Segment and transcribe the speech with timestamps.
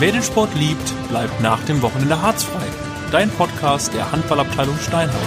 [0.00, 2.64] Wer den Sport liebt, bleibt nach dem Wochenende harzfrei.
[3.10, 5.18] Dein Podcast der Handballabteilung Steinheim.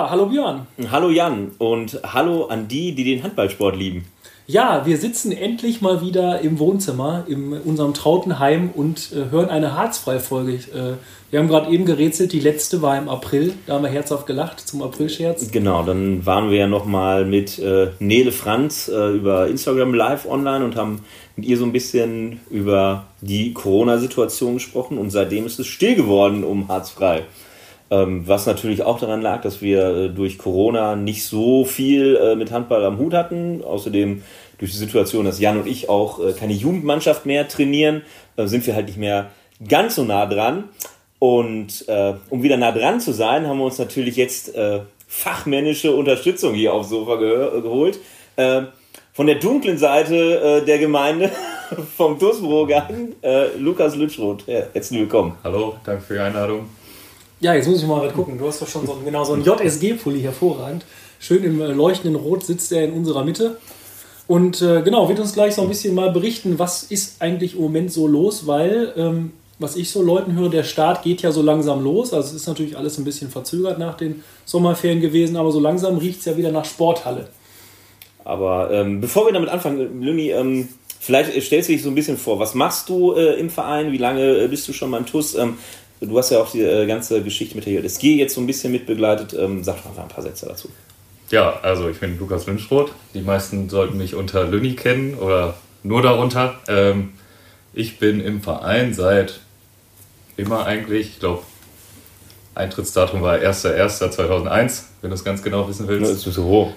[0.00, 0.66] Hallo Björn.
[0.90, 4.04] Hallo Jan und hallo an die, die den Handballsport lieben.
[4.46, 9.48] Ja, wir sitzen endlich mal wieder im Wohnzimmer in unserem trauten Heim und äh, hören
[9.48, 10.52] eine Harzfrei-Folge.
[10.52, 10.96] Äh,
[11.30, 13.54] wir haben gerade eben gerätselt, die letzte war im April.
[13.66, 15.50] Da haben wir herzhaft gelacht zum April-Scherz.
[15.50, 20.62] Genau, dann waren wir ja nochmal mit äh, Nele Franz äh, über Instagram live online
[20.62, 21.00] und haben
[21.36, 26.44] mit ihr so ein bisschen über die Corona-Situation gesprochen und seitdem ist es still geworden
[26.44, 27.24] um Harzfrei.
[27.90, 32.34] Ähm, was natürlich auch daran lag, dass wir äh, durch Corona nicht so viel äh,
[32.34, 33.62] mit Handball am Hut hatten.
[33.62, 34.22] Außerdem
[34.58, 38.02] durch die Situation, dass Jan und ich auch äh, keine Jugendmannschaft mehr trainieren,
[38.36, 39.30] sind wir halt nicht mehr
[39.68, 40.64] ganz so nah dran.
[41.20, 41.86] Und
[42.28, 44.52] um wieder nah dran zu sein, haben wir uns natürlich jetzt
[45.06, 47.98] fachmännische Unterstützung hier aufs Sofa ge geholt.
[48.36, 48.62] Äh,
[49.12, 51.30] von der dunklen Seite der Gemeinde,
[51.96, 53.14] vom TUS-Bürogarten,
[53.58, 54.46] Lukas Lütschroth.
[54.48, 55.38] Herzlich willkommen.
[55.44, 56.68] Hallo, danke für die Einladung.
[57.44, 58.38] Ja, jetzt muss ich mal gucken.
[58.38, 60.86] Du hast doch schon so, genau, so einen JSG-Pulli hervorragend.
[61.20, 63.58] Schön im äh, leuchtenden Rot sitzt er in unserer Mitte.
[64.26, 67.60] Und äh, genau, wird uns gleich so ein bisschen mal berichten, was ist eigentlich im
[67.60, 71.42] Moment so los, weil, ähm, was ich so Leuten höre, der Start geht ja so
[71.42, 72.14] langsam los.
[72.14, 75.98] Also es ist natürlich alles ein bisschen verzögert nach den Sommerferien gewesen, aber so langsam
[75.98, 77.28] riecht es ja wieder nach Sporthalle.
[78.24, 82.16] Aber ähm, bevor wir damit anfangen, Lüni, ähm, vielleicht stellst du dich so ein bisschen
[82.16, 82.38] vor.
[82.38, 83.92] Was machst du äh, im Verein?
[83.92, 85.34] Wie lange äh, bist du schon beim TUS?
[85.34, 85.58] Ähm,
[86.06, 88.72] Du hast ja auch die äh, ganze Geschichte mit der JSG jetzt so ein bisschen
[88.72, 89.34] mitbegleitet.
[89.34, 90.68] Ähm, sag doch mal ein paar Sätze dazu.
[91.30, 92.92] Ja, also ich bin Lukas Lünschroth.
[93.14, 96.60] Die meisten sollten mich unter Lünni kennen oder nur darunter.
[96.68, 97.14] Ähm,
[97.72, 99.40] ich bin im Verein seit
[100.36, 101.42] immer eigentlich, ich glaube,
[102.54, 106.10] Eintrittsdatum war 1.1.2001, wenn du es ganz genau wissen willst.
[106.10, 106.72] Das ist so hoch.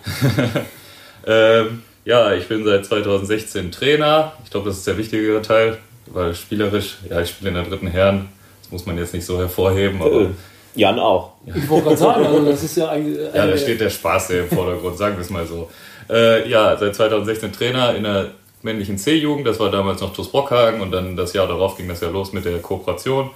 [1.27, 4.33] ähm, ja, ich bin seit 2016 Trainer.
[4.43, 7.87] Ich glaube, das ist der wichtigere Teil, weil spielerisch, ja, ich spiele in der dritten
[7.87, 8.29] Herren,
[8.71, 10.01] muss man jetzt nicht so hervorheben.
[10.01, 10.29] Aber äh,
[10.75, 11.33] Jan auch.
[11.45, 13.17] Ich wollte gerade sagen, also das ist ja eigentlich.
[13.33, 15.69] ja, da steht der Spaß im Vordergrund, sagen wir es mal so.
[16.09, 18.31] Äh, ja, seit 2016 Trainer in der
[18.61, 22.01] männlichen C-Jugend, das war damals noch TuS Brockhagen und dann das Jahr darauf ging das
[22.01, 23.31] ja los mit der Kooperation.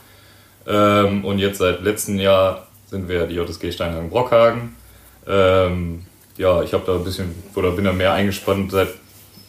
[0.67, 4.75] Ähm, und jetzt seit letztem Jahr sind wir die JSG Steinhagen Brockhagen.
[5.27, 6.05] Ähm,
[6.37, 8.89] ja, ich habe da ein bisschen, oder bin da mehr eingespannt seit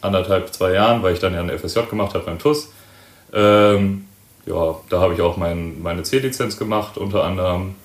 [0.01, 2.71] anderthalb, zwei Jahren, weil ich dann ja eine FSJ gemacht habe beim TUS.
[3.33, 4.05] Ähm,
[4.45, 7.75] ja, da habe ich auch mein, meine C-Lizenz gemacht unter anderem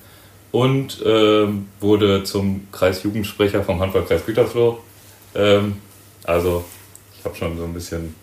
[0.51, 4.79] und ähm, wurde zum Kreisjugendsprecher vom Handballkreis Gütersloh.
[5.35, 5.77] Ähm,
[6.23, 6.65] also
[7.17, 8.15] ich habe schon so ein bisschen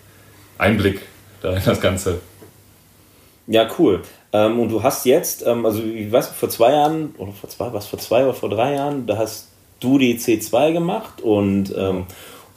[0.57, 1.01] Einblick
[1.41, 2.19] da in das Ganze.
[3.47, 4.01] Ja, cool.
[4.33, 7.71] Ähm, und du hast jetzt, ähm, also ich weiß, vor zwei Jahren, oder vor zwei,
[7.71, 9.49] was vor zwei oder vor drei Jahren, da hast
[9.79, 12.05] du die C2 gemacht und ähm,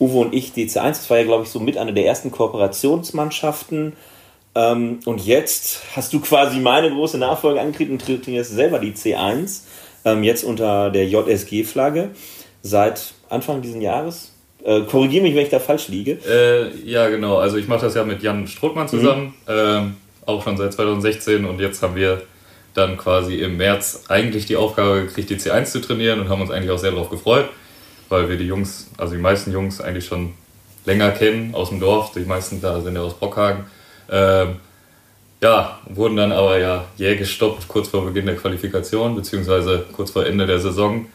[0.00, 0.88] Uwe und ich die C1.
[0.88, 3.92] Das war ja, glaube ich, so mit einer der ersten Kooperationsmannschaften
[4.54, 9.62] ähm, und jetzt hast du quasi meine große Nachfolge angetreten und trainierst selber die C1,
[10.04, 12.10] ähm, jetzt unter der JSG-Flagge,
[12.62, 14.34] seit Anfang dieses Jahres.
[14.64, 16.18] Äh, Korrigiere mich, wenn ich da falsch liege.
[16.28, 17.38] Äh, ja, genau.
[17.38, 19.52] Also ich mache das ja mit Jan Strothmann zusammen, mhm.
[19.52, 19.96] ähm,
[20.26, 22.22] auch schon seit 2016 und jetzt haben wir
[22.74, 26.50] dann quasi im März eigentlich die Aufgabe gekriegt, die C1 zu trainieren und haben uns
[26.50, 27.48] eigentlich auch sehr darauf gefreut,
[28.08, 30.34] weil wir die Jungs, also die meisten Jungs eigentlich schon
[30.84, 32.12] länger kennen aus dem Dorf.
[32.12, 33.64] Die meisten da sind ja aus Brockhagen.
[34.10, 34.56] Ähm,
[35.42, 40.26] ja, wurden dann aber ja jäh gestoppt kurz vor Beginn der Qualifikation, beziehungsweise kurz vor
[40.26, 41.06] Ende der Saison.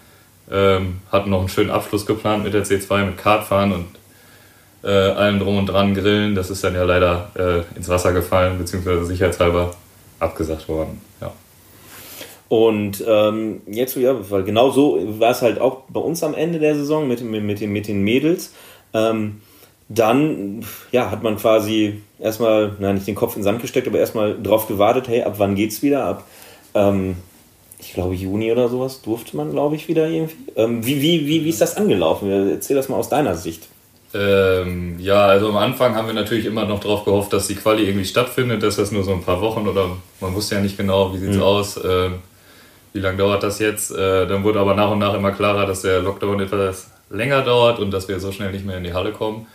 [0.51, 3.85] Ähm, hatten noch einen schönen Abschluss geplant mit der C2, mit Kartfahren und
[4.83, 6.35] äh, allem drum und dran grillen.
[6.35, 9.75] Das ist dann ja leider äh, ins Wasser gefallen, beziehungsweise sicherheitshalber
[10.19, 11.01] abgesagt worden.
[11.21, 11.33] Ja.
[12.47, 16.59] Und ähm, jetzt, ja, weil genau so war es halt auch bei uns am Ende
[16.59, 18.53] der Saison mit, mit, mit, den, mit den Mädels.
[18.93, 19.41] Ähm,
[19.87, 23.99] dann ja, hat man quasi erstmal, nein, nicht den Kopf in den Sand gesteckt, aber
[23.99, 26.05] erstmal drauf gewartet, hey, ab wann geht's wieder?
[26.05, 26.23] Ab,
[26.73, 27.17] ähm,
[27.79, 30.35] ich glaube, Juni oder sowas durfte man, glaube ich, wieder irgendwie.
[30.55, 32.29] Ähm, wie, wie, wie, wie ist das angelaufen?
[32.49, 33.67] Erzähl das mal aus deiner Sicht.
[34.13, 37.83] Ähm, ja, also am Anfang haben wir natürlich immer noch darauf gehofft, dass die Quali
[37.83, 39.89] irgendwie stattfindet, dass das nur so ein paar Wochen oder
[40.21, 41.43] man wusste ja nicht genau, wie sieht's mhm.
[41.43, 42.11] aus, äh,
[42.93, 43.91] wie lange dauert das jetzt.
[43.91, 47.79] Äh, dann wurde aber nach und nach immer klarer, dass der Lockdown etwas länger dauert
[47.79, 49.47] und dass wir so schnell nicht mehr in die Halle kommen.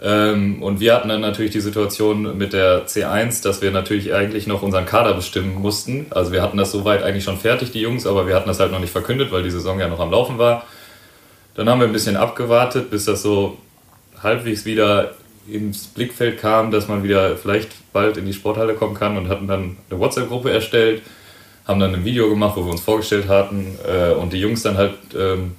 [0.00, 4.46] Ähm, und wir hatten dann natürlich die Situation mit der C1, dass wir natürlich eigentlich
[4.46, 6.06] noch unseren Kader bestimmen mussten.
[6.10, 8.70] Also wir hatten das soweit eigentlich schon fertig, die Jungs, aber wir hatten das halt
[8.70, 10.64] noch nicht verkündet, weil die Saison ja noch am Laufen war.
[11.54, 13.58] Dann haben wir ein bisschen abgewartet, bis das so
[14.22, 15.14] halbwegs wieder
[15.50, 19.48] ins Blickfeld kam, dass man wieder vielleicht bald in die Sporthalle kommen kann und hatten
[19.48, 21.02] dann eine WhatsApp-Gruppe erstellt,
[21.66, 24.76] haben dann ein Video gemacht, wo wir uns vorgestellt hatten äh, und die Jungs dann
[24.76, 25.56] halt ähm,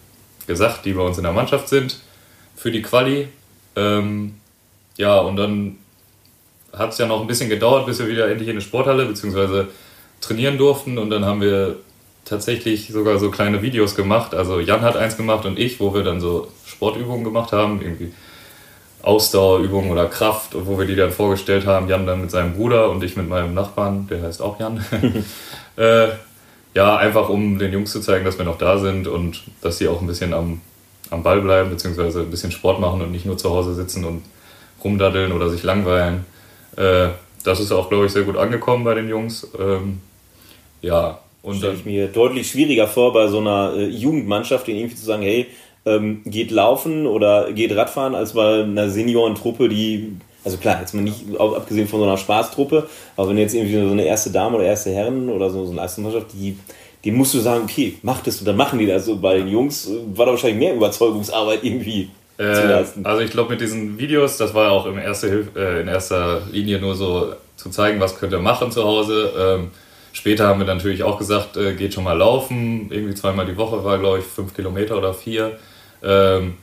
[0.48, 2.00] gesagt, die bei uns in der Mannschaft sind,
[2.56, 3.28] für die Quali
[3.76, 4.36] ähm,
[4.98, 5.78] ja, und dann
[6.76, 9.66] hat es ja noch ein bisschen gedauert, bis wir wieder endlich in eine Sporthalle bzw.
[10.22, 10.98] trainieren durften.
[10.98, 11.78] Und dann haben wir
[12.26, 14.36] tatsächlich sogar so kleine Videos gemacht.
[14.36, 18.12] Also Jan hat eins gemacht und ich, wo wir dann so Sportübungen gemacht haben, irgendwie
[19.02, 21.88] Ausdauerübungen oder Kraft, wo wir die dann vorgestellt haben.
[21.88, 24.84] Jan dann mit seinem Bruder und ich mit meinem Nachbarn, der heißt auch Jan.
[25.78, 26.10] äh,
[26.76, 29.88] ja, einfach um den Jungs zu zeigen, dass wir noch da sind und dass sie
[29.88, 30.62] auch ein bisschen am,
[31.10, 34.24] am Ball bleiben, beziehungsweise ein bisschen Sport machen und nicht nur zu Hause sitzen und
[34.84, 36.26] rumdaddeln oder sich langweilen.
[36.76, 37.10] Äh,
[37.44, 39.48] das ist auch, glaube ich, sehr gut angekommen bei den Jungs.
[39.58, 40.00] Ähm,
[40.82, 44.96] ja, und stelle ich mir deutlich schwieriger vor, bei so einer äh, Jugendmannschaft, denen irgendwie
[44.96, 45.48] zu sagen, hey,
[45.86, 51.02] ähm, geht laufen oder geht Radfahren, als bei einer Seniorentruppe, die, also klar, jetzt mal
[51.02, 54.66] nicht abgesehen von so einer Spaßtruppe, aber wenn jetzt irgendwie so eine erste Dame oder
[54.66, 56.58] erste Herren oder so, so eine Leistungsmannschaft, die
[57.06, 59.06] dem musst du sagen, okay, mach das und dann machen die das.
[59.06, 62.10] So bei den Jungs äh, war da wahrscheinlich mehr Überzeugungsarbeit irgendwie.
[62.38, 65.88] Äh, also ich glaube mit diesen Videos, das war ja auch in erster, äh, in
[65.88, 69.32] erster Linie nur so zu zeigen, was könnt ihr machen zu Hause.
[69.38, 69.72] Ähm,
[70.12, 72.92] Später haben wir natürlich auch gesagt, äh, geht schon mal laufen.
[72.92, 75.58] Irgendwie zweimal die Woche war, glaube ich, fünf Kilometer oder vier.
[76.04, 76.56] Ähm,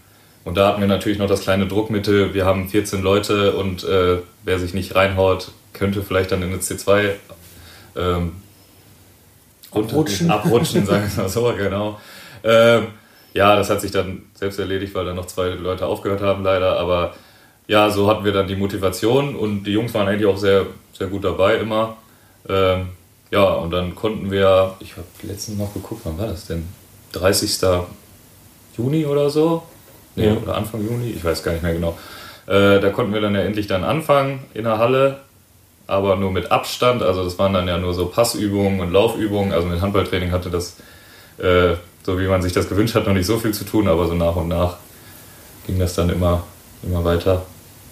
[0.44, 2.34] und da hatten wir natürlich noch das kleine Druckmittel.
[2.34, 6.58] Wir haben 14 Leute und äh, wer sich nicht reinhaut, könnte vielleicht dann in eine
[6.58, 7.12] C2
[7.96, 8.32] ähm,
[9.84, 10.31] abrutschen.
[10.31, 12.00] abrutschen, sagen wir mal so, genau.
[12.44, 12.88] Ähm,
[13.34, 16.78] ja, das hat sich dann selbst erledigt, weil dann noch zwei Leute aufgehört haben, leider.
[16.78, 17.14] Aber
[17.67, 21.08] ja, so hatten wir dann die Motivation und die Jungs waren eigentlich auch sehr, sehr
[21.08, 21.96] gut dabei immer.
[22.49, 22.88] Ähm,
[23.31, 26.67] ja, und dann konnten wir, ich habe letztens noch geguckt, wann war das denn?
[27.12, 27.58] 30.
[28.76, 29.64] Juni oder so?
[30.14, 30.34] Nee, ja.
[30.34, 31.99] oder Anfang Juni, ich weiß gar nicht mehr genau.
[32.46, 35.20] Äh, da konnten wir dann ja endlich dann anfangen in der Halle,
[35.86, 37.02] aber nur mit Abstand.
[37.02, 39.52] Also das waren dann ja nur so Passübungen und Laufübungen.
[39.52, 40.76] Also mit Handballtraining hatte das,
[41.38, 41.74] äh,
[42.04, 44.14] so wie man sich das gewünscht hat, noch nicht so viel zu tun, aber so
[44.14, 44.76] nach und nach
[45.66, 46.44] ging das dann immer,
[46.82, 47.42] immer weiter.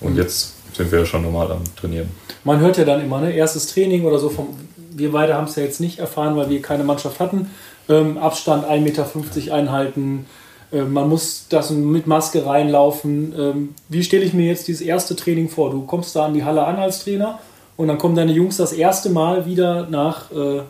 [0.01, 0.19] Und mhm.
[0.19, 2.11] jetzt sind wir ja schon normal am Trainieren.
[2.43, 3.33] Man hört ja dann immer, ne?
[3.33, 4.57] Erstes Training oder so vom
[4.97, 7.51] wir beide haben es ja jetzt nicht erfahren, weil wir keine Mannschaft hatten.
[7.89, 10.27] Ähm, Abstand 1,50 Meter einhalten.
[10.73, 13.35] Ähm, man muss das mit Maske reinlaufen.
[13.37, 15.71] Ähm, wie stelle ich mir jetzt dieses erste Training vor?
[15.71, 17.41] Du kommst da an die Halle an als Trainer
[17.77, 20.63] und dann kommen deine Jungs das erste Mal wieder nach, äh,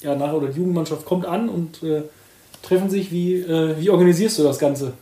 [0.00, 2.02] ja, nach oder die Jugendmannschaft kommt an und äh,
[2.62, 3.10] treffen sich.
[3.10, 4.92] Wie, äh, wie organisierst du das Ganze?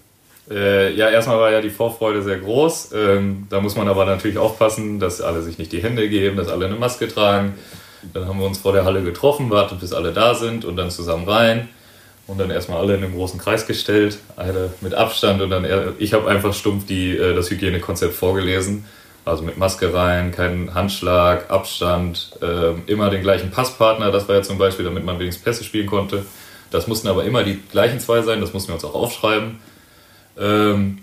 [0.51, 2.91] Äh, ja, erstmal war ja die Vorfreude sehr groß.
[2.95, 6.49] Ähm, da muss man aber natürlich aufpassen, dass alle sich nicht die Hände geben, dass
[6.49, 7.55] alle eine Maske tragen.
[8.13, 10.91] Dann haben wir uns vor der Halle getroffen, wartet bis alle da sind und dann
[10.91, 11.69] zusammen rein.
[12.27, 15.67] Und dann erstmal alle in einem großen Kreis gestellt, alle mit Abstand und dann
[15.99, 18.87] ich habe einfach stumpf die, äh, das Hygienekonzept vorgelesen.
[19.25, 24.43] Also mit Maske rein, keinen Handschlag, Abstand, äh, immer den gleichen Passpartner, das war ja
[24.43, 26.27] zum Beispiel, damit man wenigstens Pässe spielen konnte.
[26.71, 29.61] Das mussten aber immer die gleichen zwei sein, das mussten wir uns auch aufschreiben.
[30.39, 30.99] Ähm,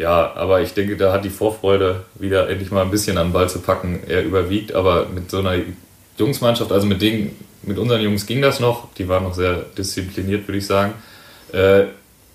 [0.00, 3.32] ja, aber ich denke, da hat die Vorfreude wieder endlich mal ein bisschen an den
[3.34, 4.74] Ball zu packen, eher überwiegt.
[4.74, 5.56] Aber mit so einer
[6.16, 8.94] Jungsmannschaft, also mit, denen, mit unseren Jungs ging das noch.
[8.94, 10.94] Die waren noch sehr diszipliniert, würde ich sagen.
[11.52, 11.84] Äh,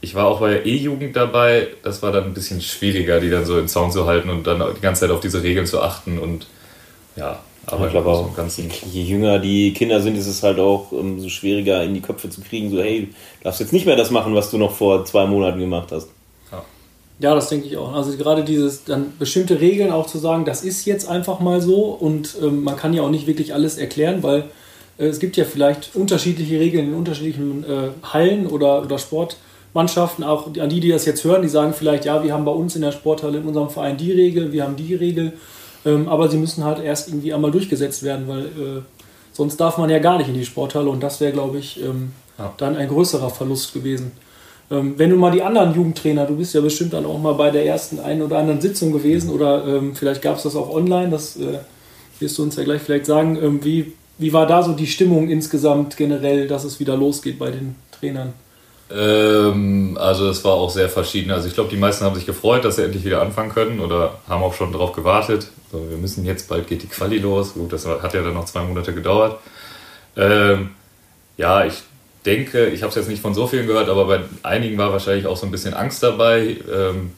[0.06, 1.68] ich war auch bei der E-Jugend dabei.
[1.81, 4.63] Das war dann ein bisschen schwieriger, die dann so im Zaun zu halten und dann
[4.75, 6.19] die ganze Zeit auf diese Regeln zu achten.
[6.19, 6.46] Und
[7.16, 8.30] ja, aber ich glaube auch,
[8.92, 12.30] je jünger die Kinder sind, ist es halt auch um, so schwieriger in die Köpfe
[12.30, 13.07] zu kriegen, so hey,
[13.40, 16.10] du darfst jetzt nicht mehr das machen, was du noch vor zwei Monaten gemacht hast.
[17.18, 17.94] Ja, das denke ich auch.
[17.94, 21.86] Also gerade dieses dann bestimmte Regeln auch zu sagen, das ist jetzt einfach mal so
[21.86, 24.44] und ähm, man kann ja auch nicht wirklich alles erklären, weil
[24.98, 28.98] äh, es gibt ja vielleicht unterschiedliche Regeln in unterschiedlichen äh, Hallen oder, oder
[29.75, 30.24] Sportmannschaften.
[30.24, 32.75] Auch an die, die das jetzt hören, die sagen vielleicht, ja, wir haben bei uns
[32.75, 35.34] in der Sporthalle in unserem Verein die Regel, wir haben die Regel,
[35.86, 38.82] ähm, aber sie müssen halt erst irgendwie einmal durchgesetzt werden, weil äh,
[39.34, 42.13] sonst darf man ja gar nicht in die Sporthalle und das wäre, glaube ich, ähm,
[42.38, 42.53] ja.
[42.58, 44.13] dann ein größerer Verlust gewesen.
[44.72, 47.51] Ähm, wenn du mal die anderen Jugendtrainer, du bist ja bestimmt dann auch mal bei
[47.51, 51.10] der ersten einen oder anderen Sitzung gewesen oder ähm, vielleicht gab es das auch online,
[51.10, 51.60] das äh,
[52.20, 53.38] wirst du uns ja gleich vielleicht sagen.
[53.41, 57.51] Ähm, wie, wie war da so die Stimmung insgesamt generell, dass es wieder losgeht bei
[57.51, 58.34] den Trainern?
[58.92, 61.32] Ähm, also es war auch sehr verschieden.
[61.32, 64.20] Also ich glaube, die meisten haben sich gefreut, dass sie endlich wieder anfangen können oder
[64.30, 65.48] haben auch schon darauf gewartet.
[65.72, 67.54] So, wir müssen jetzt, bald geht die Quali los.
[67.54, 69.39] Gut, das hat ja dann noch zwei Monate gedauert.
[70.15, 70.72] Ähm,
[71.38, 71.82] ja, ich
[72.25, 75.27] denke, ich habe es jetzt nicht von so vielen gehört, aber bei einigen war wahrscheinlich
[75.27, 77.12] auch so ein bisschen Angst dabei, ähm,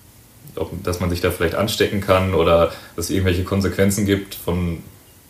[0.56, 4.84] ob, dass man sich da vielleicht anstecken kann oder dass es irgendwelche Konsequenzen gibt von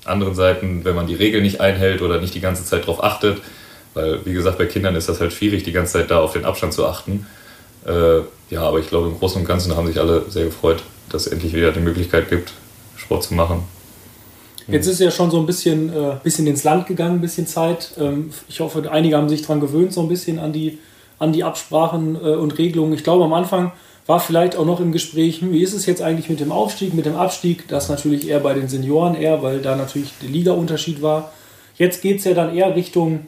[0.05, 3.41] anderen Seiten, wenn man die Regeln nicht einhält oder nicht die ganze Zeit darauf achtet.
[3.97, 6.45] Weil, wie gesagt, bei Kindern ist das halt schwierig, die ganze Zeit da auf den
[6.45, 7.25] Abstand zu achten.
[7.83, 8.19] Äh,
[8.51, 11.31] ja, aber ich glaube, im Großen und Ganzen haben sich alle sehr gefreut, dass es
[11.31, 12.53] endlich wieder die Möglichkeit gibt,
[12.95, 13.63] Sport zu machen.
[14.67, 17.93] Jetzt ist ja schon so ein bisschen, äh, bisschen ins Land gegangen, ein bisschen Zeit.
[17.97, 20.77] Ähm, ich hoffe, einige haben sich daran gewöhnt, so ein bisschen an die,
[21.17, 22.93] an die Absprachen äh, und Regelungen.
[22.93, 23.71] Ich glaube, am Anfang
[24.05, 26.93] war vielleicht auch noch im Gespräch, hm, wie ist es jetzt eigentlich mit dem Aufstieg,
[26.93, 27.67] mit dem Abstieg?
[27.67, 31.31] Das natürlich eher bei den Senioren eher, weil da natürlich der Liga-Unterschied war.
[31.77, 33.25] Jetzt geht es ja dann eher Richtung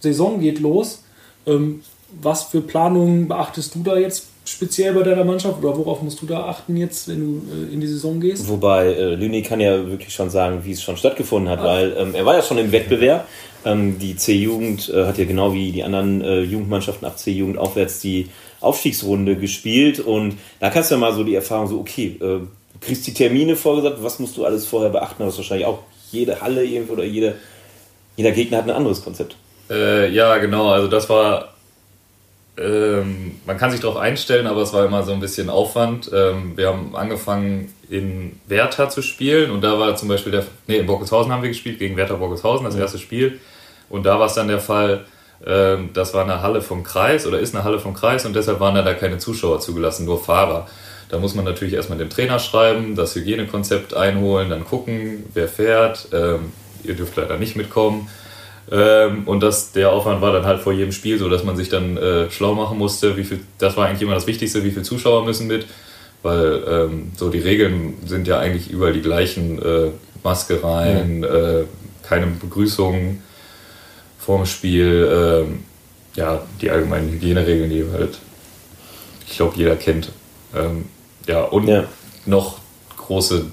[0.00, 1.04] Saison geht los.
[1.46, 1.82] Ähm,
[2.20, 6.26] was für Planungen beachtest du da jetzt speziell bei deiner Mannschaft oder worauf musst du
[6.26, 8.48] da achten jetzt, wenn du äh, in die Saison gehst?
[8.48, 11.66] Wobei äh, Lüni kann ja wirklich schon sagen, wie es schon stattgefunden hat, Ach.
[11.66, 13.28] weil ähm, er war ja schon im Wettbewerb.
[13.64, 18.00] Ähm, die C-Jugend äh, hat ja genau wie die anderen äh, Jugendmannschaften ab C-Jugend aufwärts
[18.00, 18.28] die
[18.60, 22.40] Aufstiegsrunde gespielt und da kannst du ja mal so die Erfahrung so, okay, äh,
[22.80, 25.80] kriegst die Termine vorgesagt, was musst du alles vorher beachten, das ist wahrscheinlich auch
[26.10, 27.36] jede Halle oder jede,
[28.16, 29.36] jeder Gegner hat ein anderes Konzept.
[29.70, 31.50] Äh, ja, genau, also das war
[32.60, 36.10] ähm, man kann sich darauf einstellen, aber es war immer so ein bisschen Aufwand.
[36.12, 40.76] Ähm, wir haben angefangen in Werther zu spielen und da war zum Beispiel der, nee,
[40.76, 43.40] in Borgeshausen haben wir gespielt, gegen Werther Borgeshausen, das erste Spiel.
[43.88, 45.06] Und da war es dann der Fall,
[45.46, 48.60] ähm, das war eine Halle vom Kreis oder ist eine Halle vom Kreis und deshalb
[48.60, 50.66] waren da keine Zuschauer zugelassen, nur Fahrer.
[51.08, 56.08] Da muss man natürlich erstmal dem Trainer schreiben, das Hygienekonzept einholen, dann gucken, wer fährt.
[56.12, 56.52] Ähm,
[56.84, 58.08] ihr dürft leider nicht mitkommen.
[58.70, 61.68] Ähm, und das, der Aufwand war dann halt vor jedem Spiel so, dass man sich
[61.68, 64.82] dann äh, schlau machen musste, wie viel, das war eigentlich immer das Wichtigste, wie viele
[64.82, 65.66] Zuschauer müssen mit,
[66.22, 69.90] weil ähm, so die Regeln sind ja eigentlich überall die gleichen, äh,
[70.22, 71.60] Maske rein, ja.
[71.60, 71.64] äh,
[72.02, 73.22] keine Begrüßung
[74.18, 75.64] vorm Spiel, ähm,
[76.14, 78.18] ja, die allgemeinen Hygieneregeln, die halt,
[79.26, 80.10] ich glaube, jeder kennt.
[80.54, 80.86] Ähm,
[81.26, 81.84] ja, und ja.
[82.26, 82.58] noch
[82.96, 83.46] große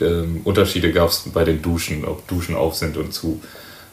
[0.00, 3.40] ähm, Unterschiede gab es bei den Duschen, ob Duschen auf sind und zu.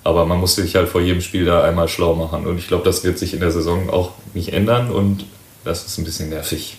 [0.06, 2.46] Aber man musste sich halt vor jedem Spiel da einmal schlau machen.
[2.46, 5.26] Und ich glaube, das wird sich in der Saison auch nicht ändern und
[5.64, 6.78] das ist ein bisschen nervig.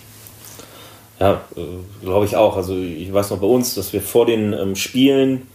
[1.19, 1.61] Ja, äh,
[2.01, 2.55] glaube ich auch.
[2.55, 5.47] Also ich weiß noch bei uns, dass wir vor den ähm, Spielen,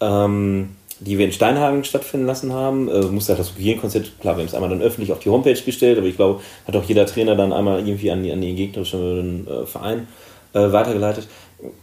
[0.00, 4.42] ähm, die wir in Steinhagen stattfinden lassen haben, äh, musste halt das Hygienekonzept, klar, wir
[4.42, 7.06] haben es einmal dann öffentlich auf die Homepage gestellt, aber ich glaube, hat auch jeder
[7.06, 10.06] Trainer dann einmal irgendwie an, an den gegnerischen äh, Verein
[10.52, 11.26] äh, weitergeleitet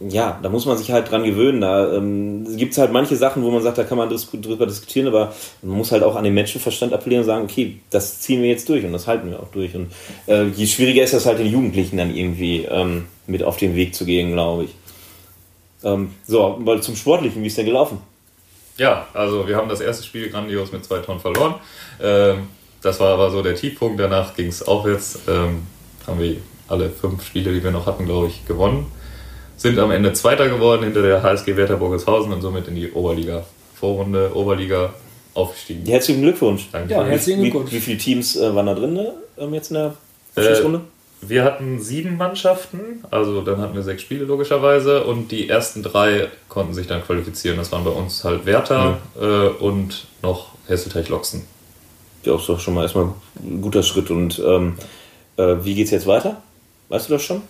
[0.00, 1.60] ja, da muss man sich halt dran gewöhnen.
[1.60, 5.06] Da ähm, gibt es halt manche Sachen, wo man sagt, da kann man drüber diskutieren,
[5.06, 5.32] aber
[5.62, 8.68] man muss halt auch an den Menschenverstand appellieren und sagen, okay, das ziehen wir jetzt
[8.68, 9.74] durch und das halten wir auch durch.
[9.74, 9.92] Und
[10.26, 13.94] äh, je schwieriger ist das halt den Jugendlichen dann irgendwie ähm, mit auf den Weg
[13.94, 14.74] zu gehen, glaube ich.
[15.84, 17.98] Ähm, so, mal zum Sportlichen, wie ist denn gelaufen?
[18.78, 21.54] Ja, also wir haben das erste Spiel grandios mit zwei Tonnen verloren.
[22.00, 22.48] Ähm,
[22.82, 23.98] das war aber so der Tiefpunkt.
[23.98, 25.20] Danach ging es aufwärts.
[25.28, 25.62] Ähm,
[26.06, 26.36] haben wir
[26.68, 28.86] alle fünf Spiele, die wir noch hatten, glaube ich, gewonnen
[29.58, 33.44] sind am Ende Zweiter geworden hinter der HSG Werther Burgeshausen und somit in die Oberliga
[33.74, 34.94] Vorrunde, Oberliga
[35.34, 35.84] aufgestiegen.
[35.86, 36.68] Herzlichen Glückwunsch.
[36.72, 36.92] Danke.
[36.92, 37.70] Ja, herzlichen Glückwunsch.
[37.70, 39.94] Wie, wie viele Teams äh, waren da drin ne, ähm, jetzt in der
[40.34, 40.78] Abschlussrunde?
[40.78, 45.82] Äh, wir hatten sieben Mannschaften, also dann hatten wir sechs Spiele logischerweise und die ersten
[45.82, 47.56] drei konnten sich dann qualifizieren.
[47.56, 49.22] Das waren bei uns halt Werther mhm.
[49.22, 51.44] äh, und noch Hesselteich-Loxen.
[52.24, 53.08] Ja, ist doch schon mal erstmal
[53.42, 54.10] ein guter Schritt.
[54.10, 54.76] Und ähm,
[55.36, 56.42] äh, wie es jetzt weiter?
[56.88, 57.42] Weißt du das schon?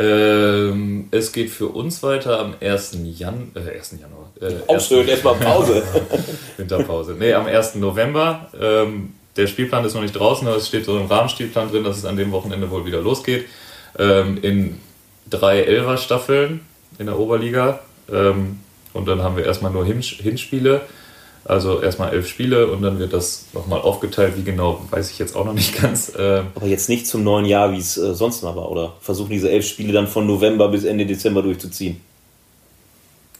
[0.00, 2.98] Ähm, es geht für uns weiter am 1.
[3.18, 3.96] Jan äh, 1.
[4.00, 4.32] Januar.
[4.40, 5.82] Äh, Aufschön, erstmal Pause.
[6.56, 7.16] Winterpause.
[7.18, 7.74] Nee, am 1.
[7.74, 8.48] November.
[8.58, 11.98] Ähm, der Spielplan ist noch nicht draußen, aber es steht so im Rahmenspielplan drin, dass
[11.98, 13.44] es an dem Wochenende wohl wieder losgeht.
[13.98, 14.80] Ähm, in
[15.28, 16.60] drei Elfer-Staffeln
[16.98, 17.80] in der Oberliga.
[18.10, 18.60] Ähm,
[18.94, 20.80] und dann haben wir erstmal nur Hinspiele.
[21.50, 24.34] Also erstmal elf Spiele und dann wird das nochmal aufgeteilt.
[24.36, 26.12] Wie genau, weiß ich jetzt auch noch nicht ganz.
[26.16, 28.92] Ähm Aber jetzt nicht zum neuen Jahr, wie es äh, sonst mal war, oder?
[29.00, 32.00] Versuchen diese elf Spiele dann von November bis Ende Dezember durchzuziehen?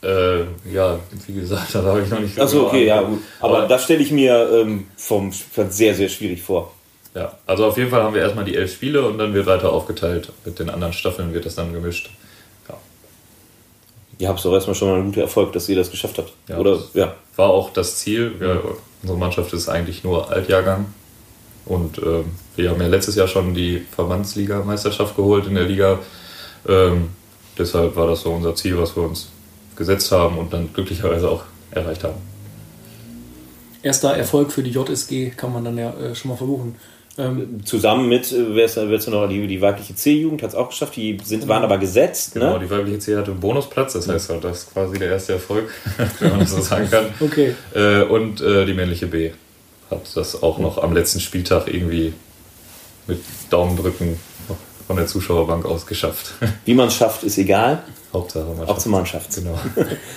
[0.03, 0.41] Äh,
[0.73, 0.99] ja,
[1.29, 3.21] wie gesagt, da habe ich noch nicht Achso, okay, ja, gut.
[3.39, 6.73] Aber, Aber das stelle ich mir ähm, vom sehr, sehr schwierig vor.
[7.15, 9.73] Ja, also auf jeden Fall haben wir erstmal die elf Spiele und dann wird weiter
[9.73, 10.33] aufgeteilt.
[10.45, 12.11] Mit den anderen Staffeln wird das dann gemischt
[14.21, 16.33] ihr habt doch erstmal schon mal einen guten Erfolg, dass ihr das geschafft habt.
[16.49, 17.15] Ja, Oder, ja.
[17.37, 18.39] War auch das Ziel.
[18.39, 18.63] Wir,
[19.03, 20.87] unsere Mannschaft ist eigentlich nur Altjahrgang.
[21.65, 22.23] Und äh,
[22.57, 25.99] wir haben ja letztes Jahr schon die Verbandsliga-Meisterschaft geholt in der Liga.
[26.69, 27.09] Ähm,
[27.57, 29.31] deshalb war das so unser Ziel, was wir uns
[29.77, 32.21] gesetzt haben und dann glücklicherweise auch erreicht haben.
[33.83, 36.77] Erster Erfolg für die JSG kann man dann ja äh, schon mal verbuchen.
[37.19, 40.57] Ähm, Zusammen mit, äh, wer ist, wer ist noch, die, die weibliche C-Jugend hat es
[40.57, 42.35] auch geschafft, die sind, waren aber gesetzt.
[42.35, 42.65] Genau, ne?
[42.65, 45.69] die weibliche C hatte einen Bonusplatz, das heißt halt, das ist quasi der erste Erfolg,
[46.21, 47.07] wenn man das so sagen kann.
[47.21, 47.55] Okay.
[47.75, 49.33] Äh, und äh, die männliche B
[49.91, 52.15] hat das auch noch am letzten Spieltag irgendwie
[53.07, 54.19] mit Daumendrücken
[54.91, 56.33] von der Zuschauerbank aus geschafft.
[56.65, 57.85] Wie man es schafft, ist egal.
[58.13, 59.33] Hauptsache man Auch zur Mannschaft.
[59.37, 59.57] Genau.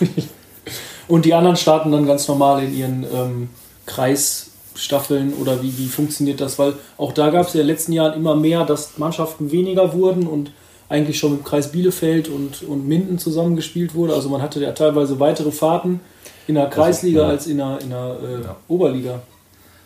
[1.07, 3.49] und die anderen starten dann ganz normal in ihren ähm,
[3.85, 6.59] Kreis Staffeln oder wie, wie funktioniert das?
[6.59, 9.93] Weil auch da gab es ja in den letzten Jahren immer mehr, dass Mannschaften weniger
[9.93, 10.51] wurden und
[10.89, 14.13] eigentlich schon im Kreis Bielefeld und, und Minden zusammengespielt wurde.
[14.13, 15.99] Also man hatte ja teilweise weitere Fahrten
[16.47, 17.33] in der Kreisliga also, ja.
[17.33, 18.55] als in der, in der äh, ja.
[18.67, 19.21] Oberliga.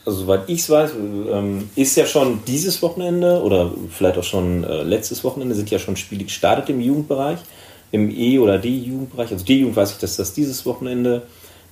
[0.05, 0.91] also soweit ich es weiß,
[1.31, 5.79] ähm, ist ja schon dieses Wochenende oder vielleicht auch schon äh, letztes Wochenende sind ja
[5.79, 7.39] schon Spiele gestartet im Jugendbereich,
[7.91, 9.31] im E- oder D-Jugendbereich.
[9.31, 11.23] Also D-Jugend weiß ich, dass das dieses Wochenende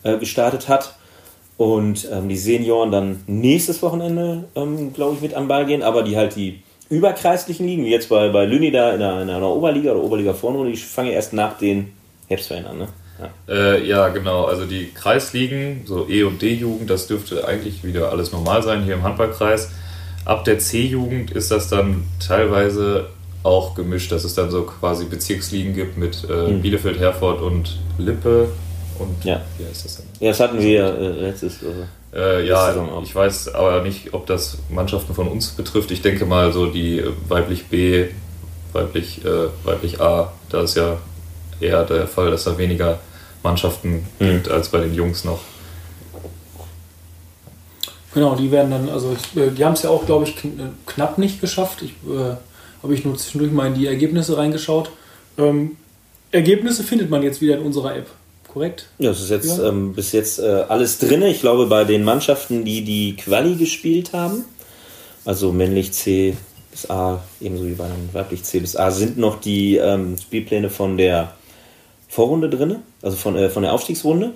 [0.03, 0.95] äh, gestartet hat.
[1.57, 6.03] Und ähm, die Senioren dann nächstes Wochenende, ähm, glaube ich, mit am Ball gehen, aber
[6.03, 9.49] die halt die überkreislichen Ligen, wie jetzt bei, bei Lüni da in einer, in einer
[9.49, 11.93] Oberliga oder Oberliga Vorrunde, die fangen erst nach den
[12.27, 12.87] Herbstferien an, ne?
[13.19, 13.53] Ja.
[13.53, 14.43] Äh, ja, genau.
[14.43, 18.95] Also die Kreisligen, so E- und D-Jugend, das dürfte eigentlich wieder alles normal sein hier
[18.95, 19.71] im Handballkreis.
[20.25, 23.07] Ab der C-Jugend ist das dann teilweise
[23.43, 26.61] auch gemischt, dass es dann so quasi Bezirksligen gibt mit äh, mhm.
[26.61, 28.49] Bielefeld, Herford und Lippe.
[28.99, 29.41] Und ja.
[29.57, 30.05] wie heißt das denn?
[30.19, 31.59] Ja, das hatten wir äh, letztes.
[31.63, 31.85] Also
[32.15, 32.73] äh, ja,
[33.03, 35.91] ich weiß aber nicht, ob das Mannschaften von uns betrifft.
[35.91, 38.07] Ich denke mal so die weiblich B,
[38.71, 40.97] weiblich, äh, weiblich A, da ist ja
[41.59, 42.99] eher der Fall, dass da weniger
[43.43, 44.31] Mannschaften mhm.
[44.31, 45.41] gibt als bei den Jungs noch.
[48.13, 50.35] Genau, die werden dann, also ich, äh, die haben es ja auch, glaube ich,
[50.85, 51.81] knapp nicht geschafft.
[51.81, 52.35] Ich äh,
[52.81, 54.89] habe ich nur zwischendurch mal in die Ergebnisse reingeschaut.
[55.37, 55.75] Ähm,
[56.31, 58.07] Ergebnisse findet man jetzt wieder in unserer App
[58.55, 58.87] korrekt?
[58.99, 59.67] Ja, es ist jetzt ja.
[59.67, 61.21] ähm, bis jetzt äh, alles drin.
[61.23, 64.45] Ich glaube, bei den Mannschaften, die die Quali gespielt haben,
[65.25, 66.37] also männlich C
[66.71, 70.97] bis A, ebenso wie bei weiblich C bis A, sind noch die ähm, Spielpläne von
[70.97, 71.33] der
[72.07, 74.31] Vorrunde drin, also von, äh, von der Aufstiegsrunde.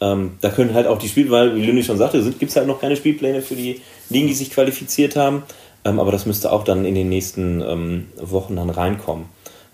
[0.00, 2.66] Ähm, da können halt auch die Spiele, weil, wie Lüni schon sagte, gibt es halt
[2.66, 5.44] noch keine Spielpläne für die Ligen, die sich qualifiziert haben.
[5.84, 9.26] Ähm, aber das müsste auch dann in den nächsten ähm, Wochen dann reinkommen.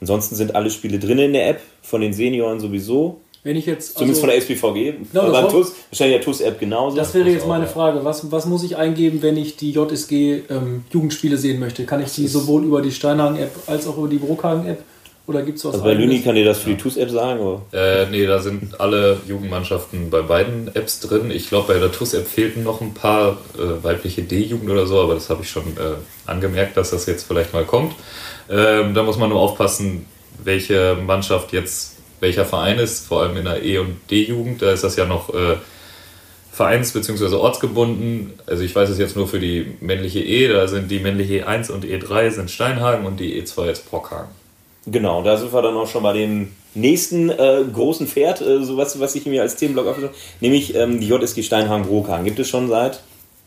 [0.03, 3.23] Ansonsten sind alle Spiele drin in der App, von den Senioren sowieso.
[3.49, 5.07] Wenn ich jetzt, Zumindest also, von der SPVG.
[5.11, 6.99] Genau, beim TUS, wahrscheinlich der TUS-App genauso.
[6.99, 8.05] Das wäre jetzt meine Frage.
[8.05, 11.87] Was, was muss ich eingeben, wenn ich die JSG ähm, Jugendspiele sehen möchte?
[11.87, 14.83] Kann ich die sowohl über die Steinhagen-App als auch über die Brookhagen-App?
[15.27, 17.41] Oder gibt es was Also bei Lüni kann dir das für die TUS-App sagen?
[17.41, 17.63] Oder?
[17.73, 21.31] Äh, nee, da sind alle Jugendmannschaften bei beiden Apps drin.
[21.31, 25.15] Ich glaube, bei der TUS-App fehlten noch ein paar äh, weibliche D-Jugend oder so, aber
[25.15, 27.95] das habe ich schon äh, angemerkt, dass das jetzt vielleicht mal kommt.
[28.51, 30.05] Ähm, da muss man nur aufpassen,
[30.45, 34.85] welche Mannschaft jetzt welcher Verein ist, vor allem in der E- und D-Jugend, da ist
[34.85, 35.57] das ja noch äh,
[36.53, 37.37] vereins- bzw.
[37.37, 38.35] ortsgebunden.
[38.47, 41.71] Also ich weiß es jetzt nur für die männliche E, da sind die männliche E1
[41.71, 44.31] und E3 sind Steinhagen und die E2 ist Brockhagen.
[44.87, 48.77] Genau, da sind wir dann auch schon bei dem nächsten äh, großen Pferd, äh, so
[48.77, 52.25] was, was ich mir als Themenblock aufgeschrieben habe, nämlich ähm, die JSG Steinhagen-Brockhagen.
[52.25, 53.01] Gibt es schon seit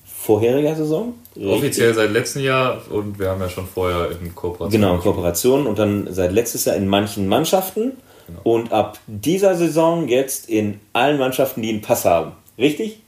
[0.06, 1.16] vorheriger Saison?
[1.36, 1.52] Richtig?
[1.52, 4.72] Offiziell seit letztem Jahr und wir haben ja schon vorher in Kooperation.
[4.72, 7.94] Genau, in Kooperation und dann seit letztes Jahr in manchen Mannschaften.
[8.32, 8.56] Genau.
[8.56, 12.34] Und ab dieser Saison jetzt in allen Mannschaften, die einen Pass haben.
[12.58, 13.00] Richtig?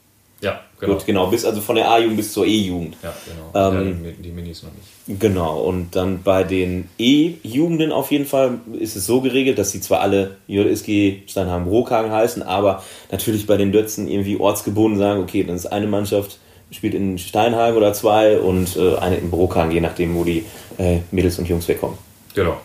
[0.41, 0.93] Ja, genau.
[0.93, 1.27] Gut, genau.
[1.27, 2.97] Bis also von der A-Jugend bis zur E-Jugend.
[3.01, 3.13] Ja,
[3.53, 3.77] genau.
[3.77, 5.21] Ähm, ja, die, die Minis noch nicht.
[5.21, 5.61] Genau.
[5.61, 10.01] Und dann bei den E-Jugenden auf jeden Fall ist es so geregelt, dass sie zwar
[10.01, 15.55] alle JSG Steinheim Rohkagen heißen, aber natürlich bei den Dötzen irgendwie ortsgebunden sagen, okay, dann
[15.55, 16.39] ist eine Mannschaft
[16.71, 20.45] spielt in Steinhagen oder zwei und äh, eine in Brokagen, je nachdem, wo die
[20.77, 21.97] äh, Mädels und Jungs wegkommen.
[22.33, 22.57] Genau.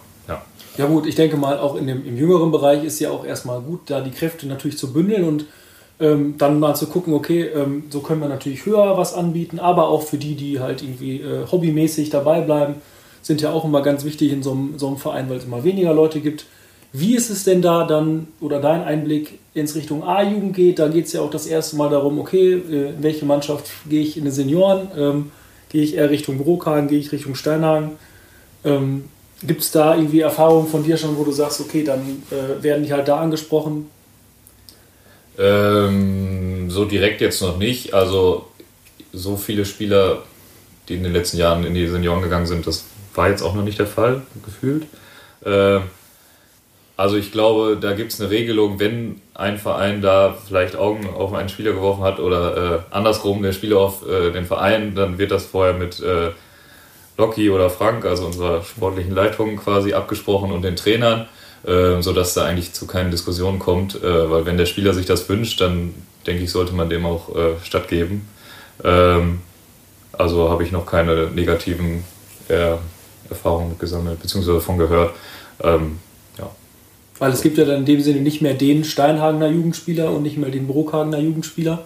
[0.77, 3.61] Ja gut, ich denke mal, auch in dem, im jüngeren Bereich ist ja auch erstmal
[3.61, 5.47] gut, da die Kräfte natürlich zu bündeln und
[5.99, 9.89] ähm, dann mal zu gucken, okay, ähm, so können wir natürlich höher was anbieten, aber
[9.89, 12.77] auch für die, die halt irgendwie äh, hobbymäßig dabei bleiben,
[13.23, 15.65] sind ja auch immer ganz wichtig in so einem, so einem Verein, weil es immer
[15.65, 16.47] weniger Leute gibt.
[16.93, 20.79] Wie ist es denn da dann, oder dein Einblick ins Richtung A-Jugend geht?
[20.79, 24.03] Da geht es ja auch das erste Mal darum, okay, äh, in welche Mannschaft gehe
[24.03, 24.89] ich in den Senioren?
[24.97, 25.33] Ähm,
[25.71, 27.99] gehe ich eher Richtung Brokagen, gehe ich Richtung Steinhagen?
[29.43, 32.85] Gibt es da irgendwie Erfahrungen von dir schon, wo du sagst, okay, dann äh, werden
[32.85, 33.89] die halt da angesprochen?
[35.39, 37.95] Ähm, so direkt jetzt noch nicht.
[37.95, 38.47] Also
[39.13, 40.23] so viele Spieler,
[40.89, 43.63] die in den letzten Jahren in die Senioren gegangen sind, das war jetzt auch noch
[43.63, 44.87] nicht der Fall, gefühlt.
[45.45, 45.81] Äh,
[46.97, 51.33] also ich glaube, da gibt es eine Regelung, wenn ein Verein da vielleicht Augen auf
[51.33, 55.31] einen Spieler geworfen hat oder äh, andersrum der Spieler auf äh, den Verein, dann wird
[55.31, 56.31] das vorher mit äh,
[57.19, 61.27] Locky oder Frank, also unserer sportlichen Leitung quasi abgesprochen und den Trainern,
[61.67, 65.29] äh, sodass da eigentlich zu keinen Diskussionen kommt, äh, weil wenn der Spieler sich das
[65.29, 65.95] wünscht, dann
[66.27, 68.27] denke ich, sollte man dem auch äh, stattgeben.
[68.85, 69.41] Ähm,
[70.13, 72.05] also habe ich noch keine negativen
[72.49, 72.77] äh,
[73.29, 75.15] Erfahrungen gesammelt, beziehungsweise davon gehört.
[75.63, 75.99] Ähm.
[77.19, 80.39] Weil es gibt ja dann in dem Sinne nicht mehr den Steinhagener Jugendspieler und nicht
[80.39, 81.85] mehr den Brookhagener Jugendspieler.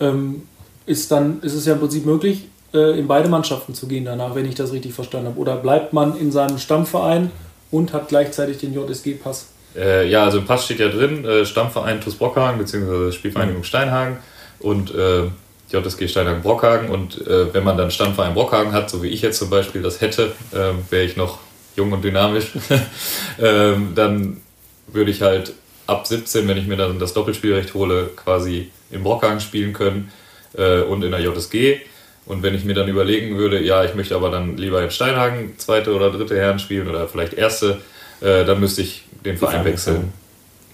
[0.00, 0.42] Ähm,
[0.86, 4.34] ist dann ist es ja im Prinzip möglich, äh, in beide Mannschaften zu gehen danach,
[4.34, 5.38] wenn ich das richtig verstanden habe?
[5.38, 7.30] Oder bleibt man in seinem Stammverein
[7.70, 9.48] und hat gleichzeitig den JSG-Pass?
[9.76, 13.12] Äh, ja, also im Pass steht ja drin, äh, Stammverein TuS Brockhagen bzw.
[13.12, 13.64] Spielvereinigung mhm.
[13.64, 14.16] Steinhagen
[14.60, 15.24] und äh,
[15.70, 16.88] JSG Steinhagen Brockhagen.
[16.88, 20.00] Und äh, wenn man dann Stammverein Brockhagen hat, so wie ich jetzt zum Beispiel das
[20.00, 21.38] hätte, äh, wäre ich noch
[21.76, 22.52] jung und dynamisch,
[23.38, 24.40] ähm, dann
[24.88, 25.52] würde ich halt
[25.86, 30.10] ab 17, wenn ich mir dann das Doppelspielrecht hole, quasi in Brockhagen spielen können
[30.56, 31.80] äh, und in der JSG.
[32.28, 35.54] Und wenn ich mir dann überlegen würde, ja, ich möchte aber dann lieber in Steinhagen
[35.56, 37.80] zweite oder dritte Herren spielen oder vielleicht erste,
[38.20, 40.12] äh, dann müsste ich den Verein wechseln.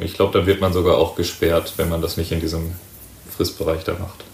[0.01, 2.73] Ich glaube, dann wird man sogar auch gesperrt, wenn man das nicht in diesem
[3.37, 4.25] Fristbereich da macht.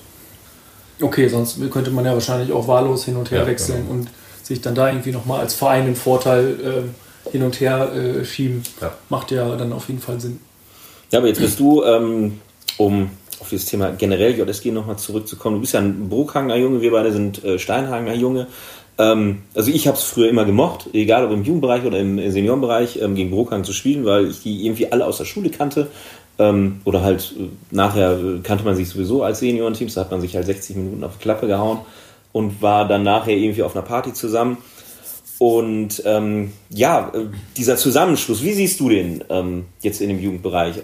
[1.02, 4.00] Okay, sonst könnte man ja wahrscheinlich auch wahllos hin und her Ja, wechseln genau.
[4.00, 4.10] und
[4.42, 6.94] sich dann da irgendwie nochmal als Verein einen Vorteil ähm,
[7.30, 8.62] hin und her äh, schieben.
[8.80, 8.94] Ja.
[9.10, 10.40] Macht ja dann auf jeden Fall Sinn.
[11.10, 12.40] Ja, aber jetzt bist du, ähm,
[12.78, 16.92] um auf dieses Thema generell JSG nochmal zurückzukommen, du bist ja ein Bruckhagener Junge, wir
[16.92, 18.46] beide sind äh, Steinhagener Junge.
[18.98, 23.00] Ähm, also ich habe es früher immer gemocht, egal ob im Jugendbereich oder im Seniorenbereich,
[23.00, 25.88] ähm, gegen Bruckhagen zu spielen, weil ich die irgendwie alle aus der Schule kannte.
[26.38, 30.20] Ähm, oder halt äh, nachher äh, kannte man sich sowieso als Seniorenteams, da hat man
[30.20, 31.80] sich halt 60 Minuten auf die Klappe gehauen
[32.32, 34.58] und war dann nachher irgendwie auf einer Party zusammen.
[35.38, 37.26] Und ähm, ja, äh,
[37.56, 40.76] dieser Zusammenschluss, wie siehst du den ähm, jetzt in dem Jugendbereich?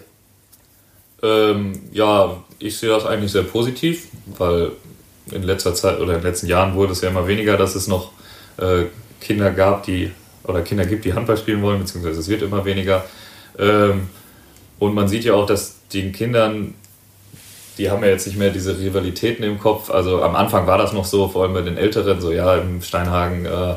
[1.23, 4.73] Ähm, ja, ich sehe das eigentlich sehr positiv, weil
[5.31, 7.89] in letzter Zeit oder in den letzten Jahren wurde es ja immer weniger, dass es
[7.89, 8.13] noch
[8.59, 8.85] äh,
[9.21, 10.13] Kinder gab, die
[10.45, 13.05] oder Kinder gibt, die Handball spielen wollen, beziehungsweise es wird immer weniger.
[13.59, 14.09] Ähm,
[14.79, 16.75] und man sieht ja auch, dass den Kindern,
[17.79, 19.91] die haben ja jetzt nicht mehr diese Rivalitäten im Kopf.
[19.91, 22.83] Also am Anfang war das noch so, vor allem bei den Älteren, so ja, im
[22.83, 23.75] Steinhagen äh,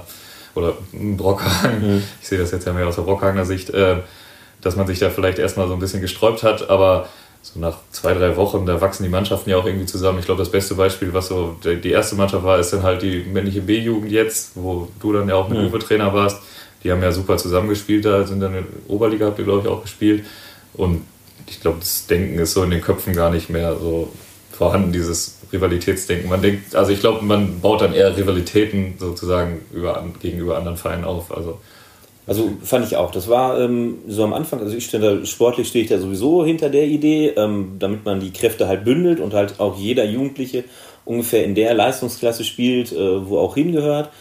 [0.56, 3.98] oder im Brockhagen, ich sehe das jetzt ja mehr aus der Brockhagener Sicht, äh,
[4.62, 7.08] dass man sich da vielleicht erstmal so ein bisschen gesträubt hat, aber
[7.42, 10.20] so nach zwei, drei Wochen, da wachsen die Mannschaften ja auch irgendwie zusammen.
[10.20, 13.24] Ich glaube, das beste Beispiel, was so die erste Mannschaft war, ist dann halt die
[13.24, 16.42] männliche B-Jugend jetzt, wo du dann ja auch mit Uwe Trainer warst.
[16.84, 19.68] Die haben ja super zusammengespielt, da sind dann in der Oberliga, habt ihr glaube ich
[19.68, 20.26] auch gespielt.
[20.74, 21.04] Und
[21.48, 24.12] ich glaube, das Denken ist so in den Köpfen gar nicht mehr so
[24.52, 26.30] vorhanden, dieses Rivalitätsdenken.
[26.30, 31.06] Man denkt, also ich glaube, man baut dann eher Rivalitäten sozusagen über, gegenüber anderen Vereinen
[31.06, 31.36] auf.
[31.36, 31.60] Also
[32.30, 33.10] Also fand ich auch.
[33.10, 36.46] Das war ähm, so am Anfang, also ich stehe da, sportlich stehe ich da sowieso
[36.46, 40.64] hinter der Idee, ähm, damit man die Kräfte halt bündelt und halt auch jeder Jugendliche
[41.06, 44.12] ungefähr in der Leistungsklasse spielt, äh, wo auch hingehört.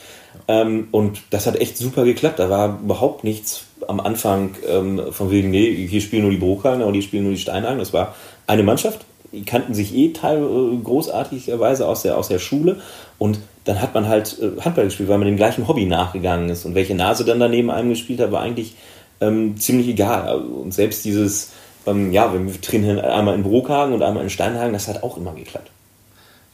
[0.49, 2.39] Ähm, und das hat echt super geklappt.
[2.39, 6.87] Da war überhaupt nichts am Anfang ähm, von wegen, nee, hier spielen nur die Brookhagener
[6.87, 7.79] und hier spielen nur die Steinhagen.
[7.79, 8.15] Das war
[8.47, 9.05] eine Mannschaft.
[9.33, 12.81] Die kannten sich eh teil, äh, großartigerweise aus der, aus der Schule.
[13.19, 16.65] Und dann hat man halt äh, Handball gespielt, weil man dem gleichen Hobby nachgegangen ist.
[16.65, 18.75] Und welche Nase dann daneben einem gespielt hat, war eigentlich
[19.21, 20.39] ähm, ziemlich egal.
[20.39, 21.53] Und selbst dieses,
[21.87, 25.35] ähm, ja, wir trainieren einmal in Brookhagen und einmal in Steinhagen, das hat auch immer
[25.35, 25.71] geklappt.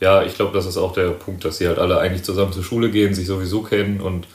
[0.00, 2.64] Ja, ich glaube, das ist auch der Punkt, dass sie halt alle eigentlich zusammen zur
[2.64, 4.27] Schule gehen, sich sowieso kennen und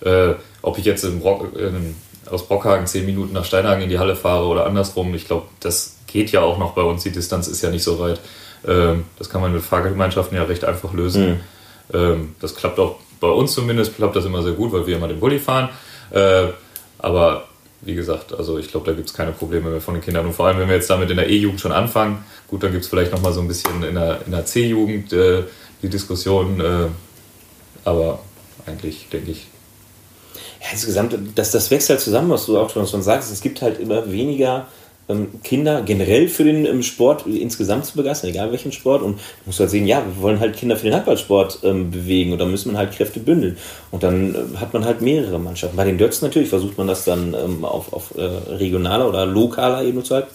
[0.00, 1.96] äh, ob ich jetzt Brock, in,
[2.30, 5.96] aus Brockhagen zehn Minuten nach Steinhagen in die Halle fahre oder andersrum, ich glaube, das
[6.06, 7.02] geht ja auch noch bei uns.
[7.02, 8.20] Die Distanz ist ja nicht so weit.
[8.66, 11.40] Ähm, das kann man mit Fahrgemeinschaften ja recht einfach lösen.
[11.92, 15.08] Ähm, das klappt auch bei uns zumindest, klappt das immer sehr gut, weil wir immer
[15.08, 15.70] den Bulli fahren.
[16.10, 16.48] Äh,
[16.98, 17.48] aber
[17.80, 20.26] wie gesagt, also ich glaube, da gibt es keine Probleme mehr von den Kindern.
[20.26, 22.84] Und vor allem, wenn wir jetzt damit in der E-Jugend schon anfangen, gut, dann gibt
[22.84, 25.44] es vielleicht nochmal so ein bisschen in der, in der C-Jugend äh,
[25.82, 26.60] die Diskussion.
[26.60, 26.88] Äh,
[27.84, 28.20] aber
[28.66, 29.46] eigentlich denke ich,
[30.60, 33.32] Ja, insgesamt, das, das wächst halt zusammen, was du auch schon, sagst.
[33.32, 34.66] Es gibt halt immer weniger
[35.42, 39.02] Kinder generell für den ähm, Sport insgesamt zu begeistern, egal welchen Sport.
[39.02, 42.32] Und du musst halt sehen, ja, wir wollen halt Kinder für den Handballsport ähm, bewegen
[42.32, 43.56] und da muss man halt Kräfte bündeln.
[43.90, 45.76] Und dann äh, hat man halt mehrere Mannschaften.
[45.76, 49.82] Bei den Dötz natürlich versucht man das dann ähm, auf, auf äh, regionaler oder lokaler
[49.82, 50.30] Ebene zu halten.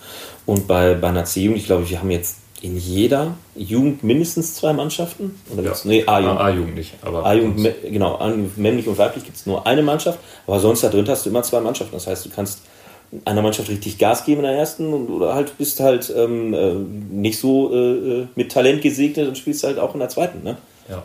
[0.45, 4.73] Und bei, bei einer C-Jugend, ich glaube, wir haben jetzt in jeder Jugend mindestens zwei
[4.73, 5.39] Mannschaften.
[5.51, 5.73] Oder ja.
[5.83, 6.39] nee, A-Jugend.
[6.39, 6.93] A-Jugend nicht.
[7.01, 8.19] Aber A-Jugend, genau,
[8.55, 11.43] männlich und weiblich gibt es nur eine Mannschaft, aber sonst da drin hast du immer
[11.43, 11.93] zwei Mannschaften.
[11.93, 12.61] Das heißt, du kannst
[13.25, 16.73] einer Mannschaft richtig Gas geben in der ersten und, oder halt bist halt ähm, äh,
[16.73, 20.43] nicht so äh, mit Talent gesegnet und spielst halt auch in der zweiten.
[20.43, 20.57] Ne?
[20.89, 21.03] Ja.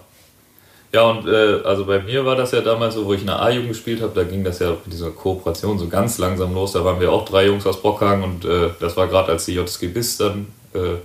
[0.90, 3.42] Ja, und äh, also bei mir war das ja damals so, wo ich in der
[3.42, 6.72] A-Jugend gespielt habe, da ging das ja mit dieser Kooperation so ganz langsam los.
[6.72, 9.52] Da waren wir auch drei Jungs aus Brockhagen und äh, das war gerade als die
[9.52, 10.96] JSG BIS dann äh,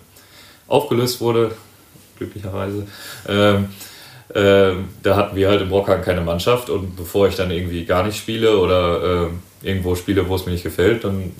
[0.70, 1.52] aufgelöst wurde,
[2.18, 2.88] glücklicherweise.
[3.28, 3.70] Ähm,
[4.36, 8.04] ähm, da hatten wir halt in Brockhagen keine Mannschaft und bevor ich dann irgendwie gar
[8.04, 11.32] nicht spiele oder ähm, irgendwo spiele, wo es mir nicht gefällt, dann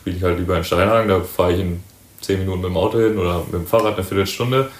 [0.00, 1.08] spiele ich halt lieber in Steinhagen.
[1.08, 1.82] Da fahre ich in
[2.20, 4.70] zehn Minuten mit dem Auto hin oder mit dem Fahrrad eine Viertelstunde.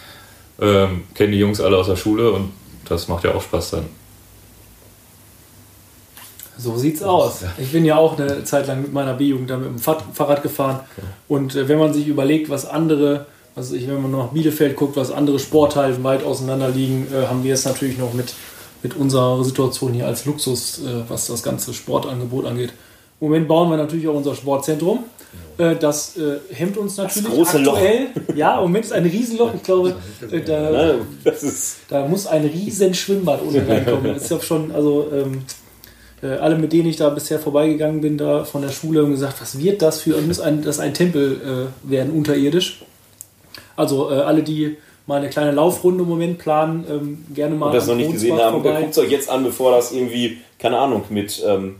[0.60, 2.52] Ähm, Kenne die Jungs alle aus der Schule und
[2.88, 3.86] das macht ja auch Spaß dann.
[6.56, 7.44] So sieht's aus.
[7.58, 10.42] Ich bin ja auch eine Zeit lang mit meiner B-Jugend da mit dem Fahr- Fahrrad
[10.42, 10.80] gefahren.
[11.28, 13.26] Und äh, wenn man sich überlegt, was andere,
[13.58, 17.42] also ich, wenn man nach Bielefeld guckt, was andere Sporthallen weit auseinander liegen, äh, haben
[17.42, 18.32] wir es natürlich noch mit,
[18.84, 22.72] mit unserer Situation hier als Luxus, äh, was das ganze Sportangebot angeht.
[23.20, 25.00] Im Moment bauen wir natürlich auch unser Sportzentrum.
[25.58, 27.74] Äh, das äh, hemmt uns natürlich große Loch.
[27.74, 28.06] aktuell.
[28.36, 29.52] Ja, im Moment ist ein Riesenloch.
[29.54, 29.96] Ich glaube,
[30.30, 30.94] äh, da?
[31.24, 34.14] Das ist, da muss ein riesen Schwimmbad unten reinkommen.
[34.14, 35.42] Das ist ja schon, also ähm,
[36.22, 39.40] äh, alle, mit denen ich da bisher vorbeigegangen bin, da von der Schule, haben gesagt,
[39.40, 42.84] was wird das für, muss ein, das ein Tempel werden, unterirdisch.
[43.78, 46.84] Also äh, alle, die mal eine kleine Laufrunde im Moment planen.
[46.88, 47.66] Ähm, gerne mal.
[47.66, 50.78] Und das noch nicht gesehen haben, guckt es euch jetzt an, bevor das irgendwie, keine
[50.78, 51.76] Ahnung, mit ähm,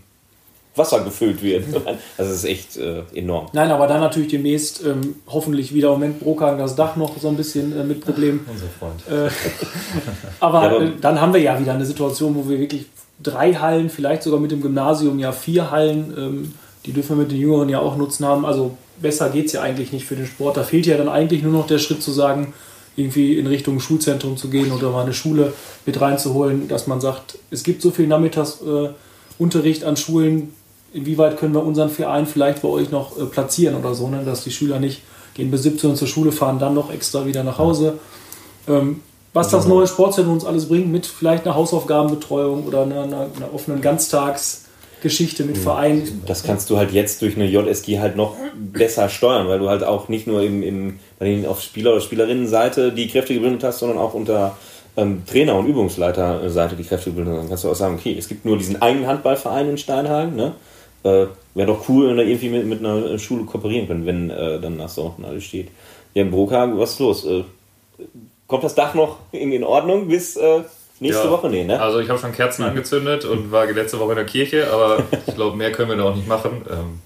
[0.75, 1.65] Wasser gefüllt wird.
[2.17, 3.49] Also das ist echt äh, enorm.
[3.53, 7.29] Nein, aber dann natürlich demnächst ähm, hoffentlich wieder im Moment Brokagen das Dach noch so
[7.29, 8.47] ein bisschen äh, mit Problemen.
[8.51, 9.03] Unser Freund.
[9.09, 9.31] Äh,
[10.41, 12.87] aber, ja, aber äh, dann haben wir ja wieder eine Situation, wo wir wirklich
[13.23, 16.55] drei Hallen, vielleicht sogar mit dem Gymnasium ja vier Hallen, ähm,
[16.87, 18.47] die dürfen wir mit den Jüngeren ja auch nutzen haben.
[18.47, 20.57] Also besser geht es ja eigentlich nicht für den Sport.
[20.57, 22.53] Da fehlt ja dann eigentlich nur noch der Schritt zu sagen,
[22.97, 25.53] irgendwie in Richtung Schulzentrum zu gehen oder mal eine Schule
[25.87, 30.53] mit reinzuholen, dass man sagt, es gibt so viel Nachmittagsunterricht äh, an Schulen,
[30.93, 34.23] inwieweit können wir unseren Verein vielleicht bei euch noch äh, platzieren oder so, ne?
[34.25, 35.03] dass die Schüler nicht
[35.35, 37.99] gehen bis 17 Uhr zur Schule, fahren dann noch extra wieder nach Hause.
[38.67, 39.01] Ähm,
[39.33, 43.81] was das neue Sportzentrum uns alles bringt, mit vielleicht einer Hausaufgabenbetreuung oder einer, einer, offenen
[44.99, 46.23] Ganztagsgeschichte mit Vereinen.
[46.27, 49.85] Das kannst du halt jetzt durch eine JSG halt noch besser steuern, weil du halt
[49.85, 53.79] auch nicht nur im, im, bei den auf Spieler- oder Spielerinnenseite die Kräfte gebildet hast,
[53.79, 54.57] sondern auch unter
[54.97, 57.41] ähm, Trainer- und Übungsleiterseite die Kräfte gebildet hast.
[57.41, 60.55] Dann kannst du auch sagen, okay, es gibt nur diesen einen Handballverein in Steinhagen, ne?
[61.05, 64.61] Äh, Wäre doch cool, wenn wir irgendwie mit, mit einer Schule kooperieren können, wenn äh,
[64.61, 65.69] dann nach so alles steht.
[66.15, 67.25] Ja, in Broka, was ist los?
[67.25, 67.45] Äh,
[68.47, 70.63] kommt das Dach noch in, in Ordnung bis äh,
[71.01, 71.49] nächste ja, Woche?
[71.49, 71.81] Nee, ne?
[71.81, 72.71] Also ich habe schon Kerzen mhm.
[72.71, 76.05] angezündet und war letzte Woche in der Kirche, aber ich glaube, mehr können wir da
[76.05, 76.63] auch nicht machen.
[76.71, 77.01] Ähm,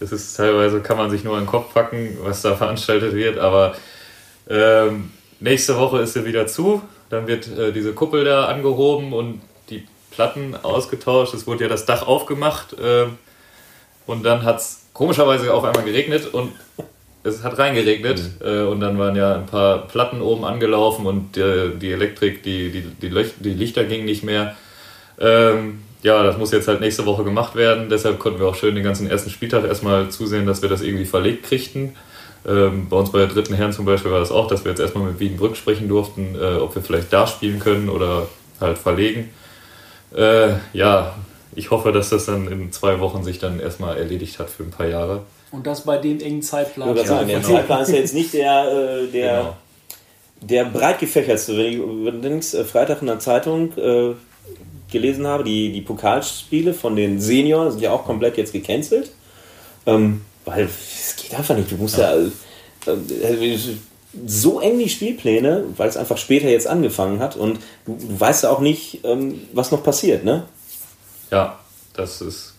[0.00, 3.38] das ist teilweise, kann man sich nur in den Kopf packen, was da veranstaltet wird,
[3.38, 3.74] aber
[4.48, 6.82] ähm, nächste Woche ist sie wieder zu.
[7.10, 11.34] Dann wird äh, diese Kuppel da angehoben und die Platten ausgetauscht.
[11.34, 13.06] Es wurde ja das Dach aufgemacht äh,
[14.06, 16.52] und dann hat es komischerweise auf einmal geregnet und
[17.24, 18.46] es hat reingeregnet mhm.
[18.46, 22.82] äh, und dann waren ja ein paar Platten oben angelaufen und die, Elektrik, die, die,
[22.82, 24.56] die, die, Lichter gingen nicht mehr.
[25.20, 27.88] Ähm, ja, das muss jetzt halt nächste Woche gemacht werden.
[27.88, 31.04] Deshalb konnten wir auch schön den ganzen ersten Spieltag erstmal zusehen, dass wir das irgendwie
[31.04, 31.96] verlegt kriegten.
[32.46, 34.80] Ähm, bei uns bei der dritten Herren zum Beispiel war das auch, dass wir jetzt
[34.80, 38.28] erstmal mit Wiedenbrück sprechen durften, äh, ob wir vielleicht da spielen können oder
[38.60, 39.30] halt verlegen.
[40.16, 41.16] Äh, ja,
[41.54, 44.70] ich hoffe, dass das dann in zwei Wochen sich dann erstmal erledigt hat für ein
[44.70, 45.22] paar Jahre.
[45.50, 46.94] Und das bei dem engen Zeitplan.
[46.96, 49.56] Ja, sagen, der Zeitplan ist ja jetzt nicht der, äh, der, genau.
[50.40, 51.56] der breit gefächertste.
[51.56, 54.14] Wenn ich übrigens äh, Freitag in der Zeitung äh,
[54.90, 59.10] gelesen habe, die, die Pokalspiele von den Senioren sind ja auch komplett jetzt gecancelt.
[59.86, 61.70] Ähm, weil es geht einfach nicht.
[61.70, 62.26] Du musst ja, ja
[62.86, 63.58] äh, äh,
[64.26, 68.44] so eng die Spielpläne, weil es einfach später jetzt angefangen hat und du, du weißt
[68.44, 70.44] ja auch nicht, ähm, was noch passiert, ne?
[71.30, 71.58] Ja,
[71.94, 72.54] das ist.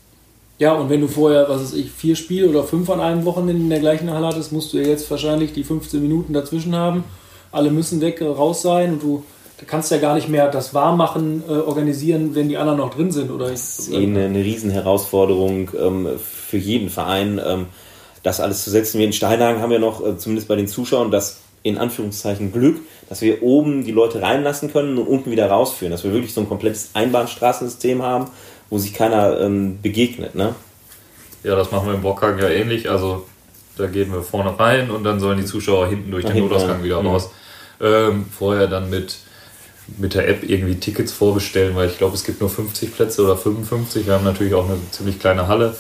[0.60, 3.64] Ja, und wenn du vorher, was weiß ich, vier Spiele oder fünf an einem Wochenende
[3.64, 7.06] in der gleichen Halle hattest, musst du ja jetzt wahrscheinlich die 15 Minuten dazwischen haben.
[7.52, 9.24] Alle müssen weg, raus sein und du
[9.66, 13.32] kannst ja gar nicht mehr das Warmmachen äh, organisieren, wenn die anderen noch drin sind.
[13.32, 17.68] Oder das ist eh eine, eine Riesenherausforderung ähm, für jeden Verein, ähm,
[18.24, 19.00] das alles zu setzen.
[19.00, 22.80] Wir in Steinhagen haben ja noch, äh, zumindest bei den Zuschauern, das in Anführungszeichen Glück,
[23.08, 25.92] dass wir oben die Leute reinlassen können und unten wieder rausführen.
[25.92, 28.28] Dass wir wirklich so ein komplettes Einbahnstraßensystem haben,
[28.70, 30.36] wo sich keiner ähm, begegnet.
[30.36, 30.56] Ne?
[31.44, 32.90] Ja, das machen wir im Bockhagen ja ähnlich.
[32.90, 33.26] Also
[33.78, 36.84] da gehen wir vorne rein und dann sollen die Zuschauer hinten durch Nach den Notausgang
[36.84, 37.08] wieder mhm.
[37.08, 37.32] raus.
[37.82, 39.18] Ähm, vorher dann mit,
[39.98, 43.38] mit der App irgendwie Tickets vorbestellen, weil ich glaube, es gibt nur 50 Plätze oder
[43.38, 44.06] 55.
[44.06, 45.76] Wir haben natürlich auch eine ziemlich kleine Halle.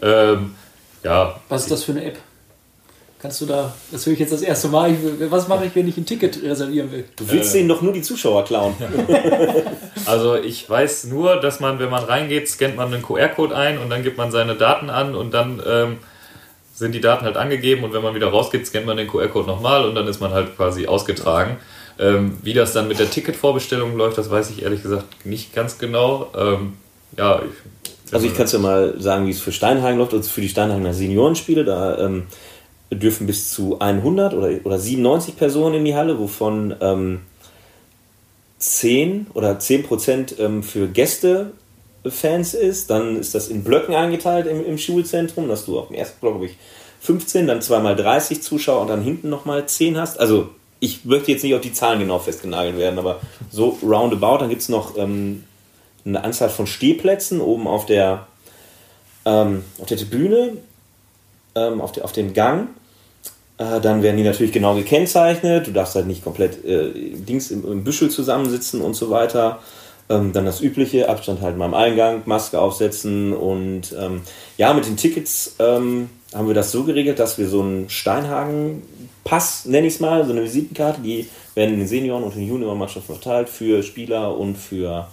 [0.00, 0.54] Ähm,
[1.02, 1.38] ja.
[1.48, 2.18] Was ist das für eine App?
[3.18, 4.98] Kannst du da, das höre ich jetzt das erste Mal, ich,
[5.30, 7.04] was mache ich, wenn ich ein Ticket reservieren will?
[7.16, 8.74] Du willst äh, denen doch nur die Zuschauer klauen.
[10.06, 13.88] also ich weiß nur, dass man, wenn man reingeht, scannt man einen QR-Code ein und
[13.88, 15.96] dann gibt man seine Daten an und dann ähm,
[16.74, 19.86] sind die Daten halt angegeben und wenn man wieder rausgeht, scannt man den QR-Code nochmal
[19.86, 21.56] und dann ist man halt quasi ausgetragen.
[21.98, 25.78] Ähm, wie das dann mit der Ticketvorbestellung läuft, das weiß ich ehrlich gesagt nicht ganz
[25.78, 26.30] genau.
[26.36, 26.74] Ähm,
[27.16, 30.28] ja, ich, also ich kann es ja mal sagen, wie es für Steinhagen läuft, also
[30.28, 32.26] für die Steinhagener Seniorenspiele, da ähm,
[32.92, 37.20] dürfen bis zu 100 oder, oder 97 Personen in die Halle, wovon ähm,
[38.58, 42.90] 10 oder 10 Prozent ähm, für Gästefans ist.
[42.90, 46.34] Dann ist das in Blöcken eingeteilt im, im Schulzentrum, dass du auf dem ersten Block,
[46.34, 46.56] glaube ich,
[47.00, 50.18] 15, dann zweimal 30 Zuschauer und dann hinten nochmal 10 hast.
[50.18, 50.48] Also
[50.80, 53.20] ich möchte jetzt nicht auf die Zahlen genau festgenagelt werden, aber
[53.50, 54.38] so roundabout.
[54.38, 55.44] Dann gibt es noch ähm,
[56.04, 58.26] eine Anzahl von Stehplätzen oben auf der,
[59.24, 60.52] ähm, auf der Tribüne
[61.56, 62.68] ähm, auf, de, auf dem Gang.
[63.58, 65.66] Äh, dann werden die natürlich genau gekennzeichnet.
[65.66, 69.60] Du darfst halt nicht komplett äh, Dings im, im, Büschel zusammensitzen und so weiter.
[70.08, 74.20] Ähm, dann das übliche, Abstand halten beim Eingang, Maske aufsetzen und ähm,
[74.56, 79.64] ja, mit den Tickets ähm, haben wir das so geregelt, dass wir so einen Steinhagen-Pass,
[79.64, 83.16] nenne ich es mal, so eine Visitenkarte, die werden in den Senioren- und den Juniorenmannschaften
[83.16, 85.08] verteilt für Spieler und für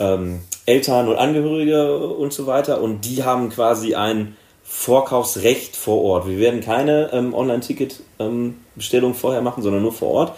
[0.00, 2.80] ähm, Eltern und Angehörige und so weiter.
[2.80, 6.28] Und die haben quasi ein Vorkaufsrecht vor Ort.
[6.28, 10.32] Wir werden keine ähm, Online-Ticket-Bestellung ähm, vorher machen, sondern nur vor Ort.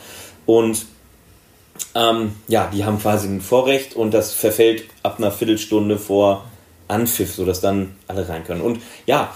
[0.45, 0.87] Und
[1.95, 6.45] ähm, ja, die haben quasi ein Vorrecht und das verfällt ab einer Viertelstunde vor
[6.89, 8.61] Anpfiff, sodass dann alle rein können.
[8.61, 9.33] Und ja,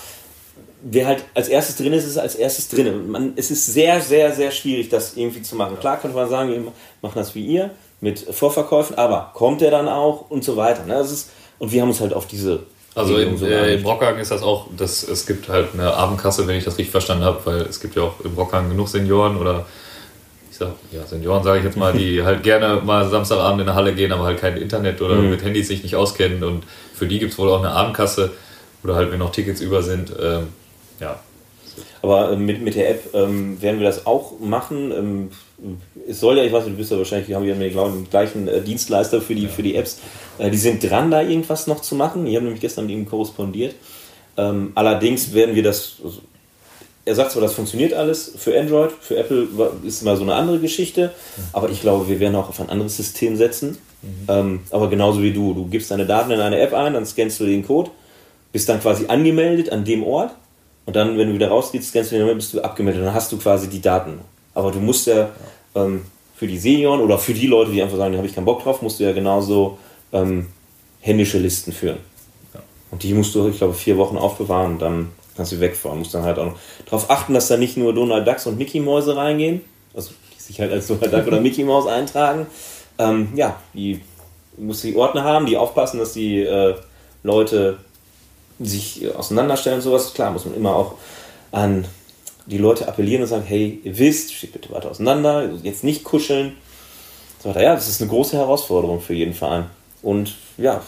[0.83, 3.11] wer halt als erstes drin ist, ist als erstes drin.
[3.11, 5.79] Man, es ist sehr, sehr, sehr schwierig, das irgendwie zu machen.
[5.79, 6.61] Klar könnte man sagen, wir
[7.03, 10.85] machen das wie ihr mit Vorverkäufen, aber kommt der dann auch und so weiter.
[10.85, 10.95] Ne?
[10.95, 12.65] Das ist, und wir haben uns halt auf diese.
[12.95, 16.57] Also in, äh, in Brockhagen ist das auch, dass es gibt halt eine Abendkasse, wenn
[16.57, 19.67] ich das richtig verstanden habe, weil es gibt ja auch in Brockhagen genug Senioren oder
[20.51, 23.77] ich sag, ja, Senioren sage ich jetzt mal, die halt gerne mal Samstagabend in der
[23.77, 25.31] Halle gehen, aber halt kein Internet oder mhm.
[25.31, 28.33] mit Handys sich nicht auskennen und für die gibt es wohl auch eine Abendkasse
[28.83, 30.13] oder halt, wenn noch Tickets über sind.
[30.21, 30.49] Ähm,
[30.99, 31.21] ja.
[32.03, 34.93] Aber äh, mit, mit der App ähm, werden wir das auch machen.
[34.93, 35.31] Ähm,
[36.09, 38.09] es soll ja, ich weiß nicht, du bist ja wahrscheinlich, wir haben ja glaube den
[38.09, 39.49] gleichen äh, Dienstleister für die, ja.
[39.49, 39.99] für die Apps.
[40.39, 42.27] Äh, die sind dran, da irgendwas noch zu machen.
[42.27, 43.75] Ich habe nämlich gestern mit ihm korrespondiert.
[44.37, 46.21] Ähm, allerdings werden wir das, also,
[47.05, 49.49] er sagt zwar, das funktioniert alles für Android, für Apple
[49.85, 51.13] ist mal so eine andere Geschichte,
[51.53, 53.79] aber ich glaube, wir werden auch auf ein anderes System setzen.
[54.03, 54.09] Mhm.
[54.29, 57.41] Ähm, aber genauso wie du, du gibst deine Daten in eine App ein, dann scannst
[57.41, 57.91] du den Code,
[58.53, 60.33] bist dann quasi angemeldet an dem Ort
[60.87, 63.05] und dann, wenn du wieder rausgehst, scannst du den bist du abgemeldet.
[63.05, 64.21] Dann hast du quasi die Daten.
[64.61, 65.31] Aber du musst ja
[65.75, 68.45] ähm, für die Senioren oder für die Leute, die einfach sagen, da habe ich keinen
[68.45, 69.79] Bock drauf, musst du ja genauso
[70.13, 70.49] ähm,
[71.01, 71.97] händische Listen führen.
[72.53, 72.61] Ja.
[72.91, 75.97] Und die musst du, ich glaube, vier Wochen aufbewahren und dann kannst du wegfahren.
[75.97, 78.59] Du musst dann halt auch noch darauf achten, dass da nicht nur Donald Ducks und
[78.59, 79.63] Mickey Mäuse reingehen,
[79.95, 82.47] also die sich halt als Donald Duck oder Mickey Maus eintragen.
[82.99, 84.03] Ähm, ja, die
[84.59, 86.75] musst die Ordner haben, die aufpassen, dass die äh,
[87.23, 87.79] Leute
[88.59, 90.95] sich auseinanderstellen und sowas, klar, muss man immer auch
[91.51, 91.87] an
[92.51, 96.57] die Leute appellieren und sagen, hey, ihr wisst, steht bitte weiter auseinander, jetzt nicht kuscheln.
[97.43, 97.63] So weiter.
[97.63, 99.67] Ja, das ist eine große Herausforderung für jeden Verein.
[100.03, 100.83] Und ja,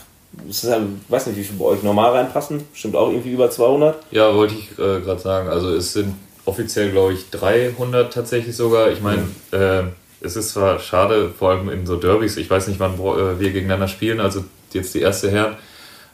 [0.48, 2.64] ich weiß nicht, wie viele bei euch normal reinpassen.
[2.75, 4.03] Stimmt auch irgendwie über 200.
[4.11, 5.48] Ja, wollte ich äh, gerade sagen.
[5.48, 8.90] Also es sind offiziell, glaube ich, 300 tatsächlich sogar.
[8.90, 9.33] Ich meine, mhm.
[9.53, 9.83] äh,
[10.20, 13.51] es ist zwar schade, vor allem in so Derbys, ich weiß nicht, wann äh, wir
[13.51, 15.57] gegeneinander spielen, also jetzt die erste Herren.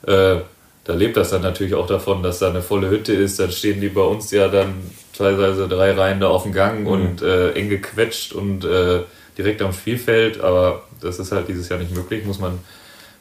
[0.06, 0.42] Äh,
[0.84, 3.38] da lebt das dann natürlich auch davon, dass da eine volle Hütte ist.
[3.38, 4.74] Dann stehen die bei uns ja dann
[5.18, 6.86] teilweise drei Reihen da auf dem Gang mhm.
[6.86, 9.00] und äh, eng gequetscht und äh,
[9.36, 10.40] direkt am Spielfeld.
[10.40, 12.58] Aber das ist halt dieses Jahr nicht möglich, muss man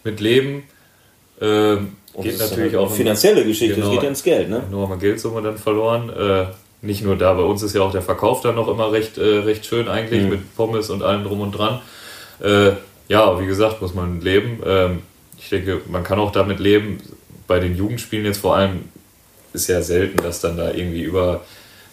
[0.03, 0.63] mit leben.
[1.41, 2.91] Ähm, geht natürlich auch.
[2.91, 4.63] Finanzielle Geschichte, genau, das geht ja ins Geld, ne?
[4.71, 6.09] Nur haben wir Geldsumme dann verloren.
[6.09, 6.45] Äh,
[6.81, 9.39] nicht nur da, bei uns ist ja auch der Verkauf dann noch immer recht, äh,
[9.39, 10.29] recht schön eigentlich mhm.
[10.29, 11.81] mit Pommes und allem drum und dran.
[12.41, 12.71] Äh,
[13.07, 14.61] ja, wie gesagt, muss man leben.
[14.65, 15.01] Ähm,
[15.39, 16.99] ich denke, man kann auch damit leben,
[17.47, 18.85] bei den Jugendspielen jetzt vor allem
[19.53, 21.41] ist ja selten, dass dann da irgendwie über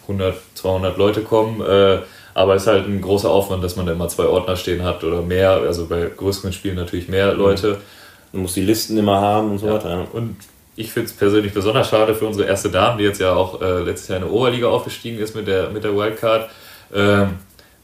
[0.07, 1.61] 100, 200 Leute kommen.
[1.61, 1.99] Äh,
[2.33, 5.03] aber es ist halt ein großer Aufwand, dass man da immer zwei Ordner stehen hat
[5.03, 5.51] oder mehr.
[5.51, 7.39] Also bei größeren Spielen natürlich mehr mhm.
[7.39, 7.77] Leute.
[8.31, 9.73] Man muss die Listen immer haben und so ja.
[9.73, 9.89] weiter.
[9.89, 10.07] Ja.
[10.11, 10.37] Und
[10.75, 13.79] ich finde es persönlich besonders schade für unsere erste Dame, die jetzt ja auch äh,
[13.79, 16.49] letztes Jahr in der Oberliga aufgestiegen ist mit der, mit der Wildcard,
[16.91, 17.27] äh,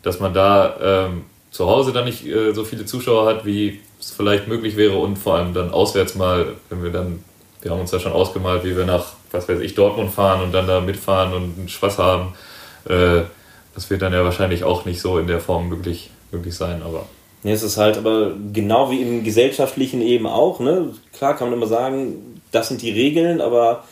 [0.03, 4.11] dass man da ähm, zu Hause dann nicht äh, so viele Zuschauer hat, wie es
[4.11, 7.23] vielleicht möglich wäre und vor allem dann auswärts mal, wenn wir dann
[7.61, 10.51] wir haben uns ja schon ausgemalt, wie wir nach, was weiß ich, Dortmund fahren und
[10.51, 12.33] dann da mitfahren und Spaß haben.
[12.87, 13.23] Äh,
[13.73, 17.05] das wird dann ja wahrscheinlich auch nicht so in der Form möglich, möglich sein, aber.
[17.43, 20.93] Ja, es ist halt aber genau wie im gesellschaftlichen eben auch, ne?
[21.13, 23.83] Klar kann man immer sagen, das sind die Regeln, aber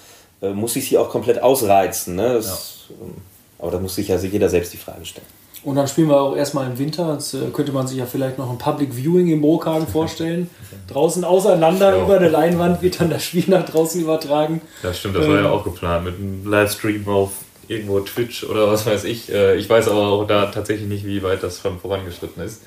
[0.41, 2.33] äh, muss ich sie auch komplett ausreizen, ne?
[2.33, 2.95] Das, ja.
[3.01, 3.15] Ähm,
[3.57, 5.27] aber da muss sich ja jeder selbst die Frage stellen.
[5.63, 7.13] Und dann spielen wir auch erstmal im Winter.
[7.13, 10.49] Jetzt äh, könnte man sich ja vielleicht noch ein Public Viewing im Burghagen vorstellen.
[10.87, 12.03] Draußen auseinander ja.
[12.03, 14.61] über der Leinwand wird dann das Spiel nach draußen übertragen.
[14.83, 17.31] Ja, stimmt, das war ja ähm, auch geplant mit einem Livestream auf
[17.67, 19.31] irgendwo Twitch oder was weiß ich.
[19.31, 22.61] Äh, ich weiß aber auch da tatsächlich nicht, wie weit das schon vorangeschritten ist.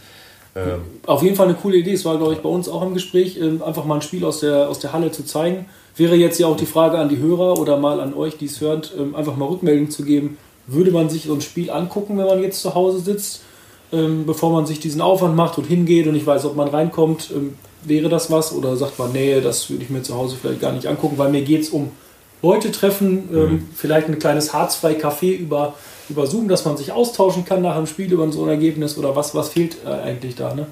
[0.55, 1.95] Ähm, auf jeden Fall eine coole Idee.
[1.95, 4.41] Es war, glaube ich, bei uns auch im Gespräch, ähm, einfach mal ein Spiel aus
[4.41, 5.65] der, aus der Halle zu zeigen.
[5.97, 8.61] Wäre jetzt ja auch die Frage an die Hörer oder mal an euch, die es
[8.61, 12.43] hört, einfach mal Rückmeldung zu geben würde man sich so ein Spiel angucken, wenn man
[12.43, 13.43] jetzt zu Hause sitzt,
[13.93, 17.31] ähm, bevor man sich diesen Aufwand macht und hingeht und ich weiß, ob man reinkommt,
[17.35, 18.53] ähm, wäre das was?
[18.53, 21.31] Oder sagt man, nee, das würde ich mir zu Hause vielleicht gar nicht angucken, weil
[21.31, 21.91] mir geht es um
[22.43, 23.69] Leute treffen, ähm, mhm.
[23.75, 25.75] vielleicht ein kleines harzfrei Café über,
[26.09, 29.15] über Zoom, dass man sich austauschen kann nach einem Spiel über so ein Ergebnis oder
[29.15, 30.67] was, was fehlt äh, eigentlich da, ne?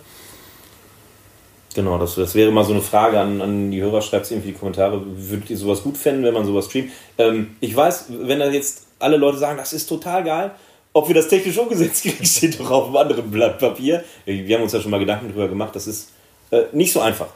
[1.75, 4.03] Genau, das, das wäre mal so eine Frage an, an die Hörer.
[4.03, 5.03] Schreibt es irgendwie in die Kommentare.
[5.07, 6.91] Würdet ihr sowas gut fänden, wenn man sowas streamt?
[7.17, 10.53] Ähm, ich weiß, wenn da jetzt alle Leute sagen, das ist total geil.
[10.93, 14.05] Ob wir das technisch umgesetzt kriegen, steht doch auf einem anderen Blatt Papier.
[14.25, 16.11] Wir haben uns ja schon mal Gedanken darüber gemacht, das ist
[16.51, 17.29] äh, nicht so einfach.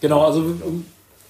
[0.00, 0.42] Genau, also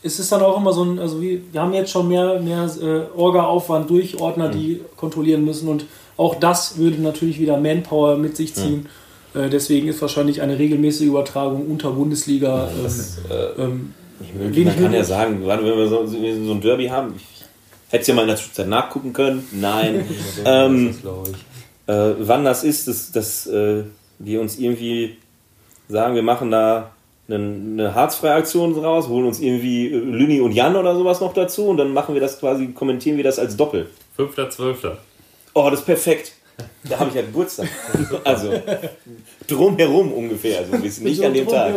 [0.02, 2.70] es ist dann auch immer so ein, also wir, wir haben jetzt schon mehr, mehr
[2.80, 4.96] äh, Orga-Aufwand durch Ordner, die mhm.
[4.96, 8.88] kontrollieren müssen und auch das würde natürlich wieder Manpower mit sich ziehen.
[9.34, 9.40] Mhm.
[9.40, 12.68] Äh, deswegen ist wahrscheinlich eine regelmäßige Übertragung unter Bundesliga.
[12.68, 13.94] Ja, das, ähm,
[14.40, 17.39] äh, ähm, man kann ja sagen, wenn wir so, so ein Derby haben, ich
[17.90, 19.46] Hättest ja mal in der Zwischenzeit nachgucken können.
[19.52, 20.08] Nein.
[20.44, 20.94] ähm,
[21.86, 23.84] äh, wann das ist, dass, dass äh,
[24.18, 25.16] wir uns irgendwie
[25.88, 26.92] sagen, wir machen da
[27.28, 31.34] eine, eine harzfreie Aktion raus, holen uns irgendwie äh, Lüni und Jan oder sowas noch
[31.34, 33.88] dazu und dann machen wir das quasi, kommentieren wir das als Doppel.
[34.16, 34.92] 5.12.
[35.54, 36.32] Oh, das ist perfekt.
[36.84, 37.68] Da habe ich ja Geburtstag.
[38.24, 38.52] Also
[39.46, 41.74] drumherum ungefähr, also ein bisschen nicht an dem Tag.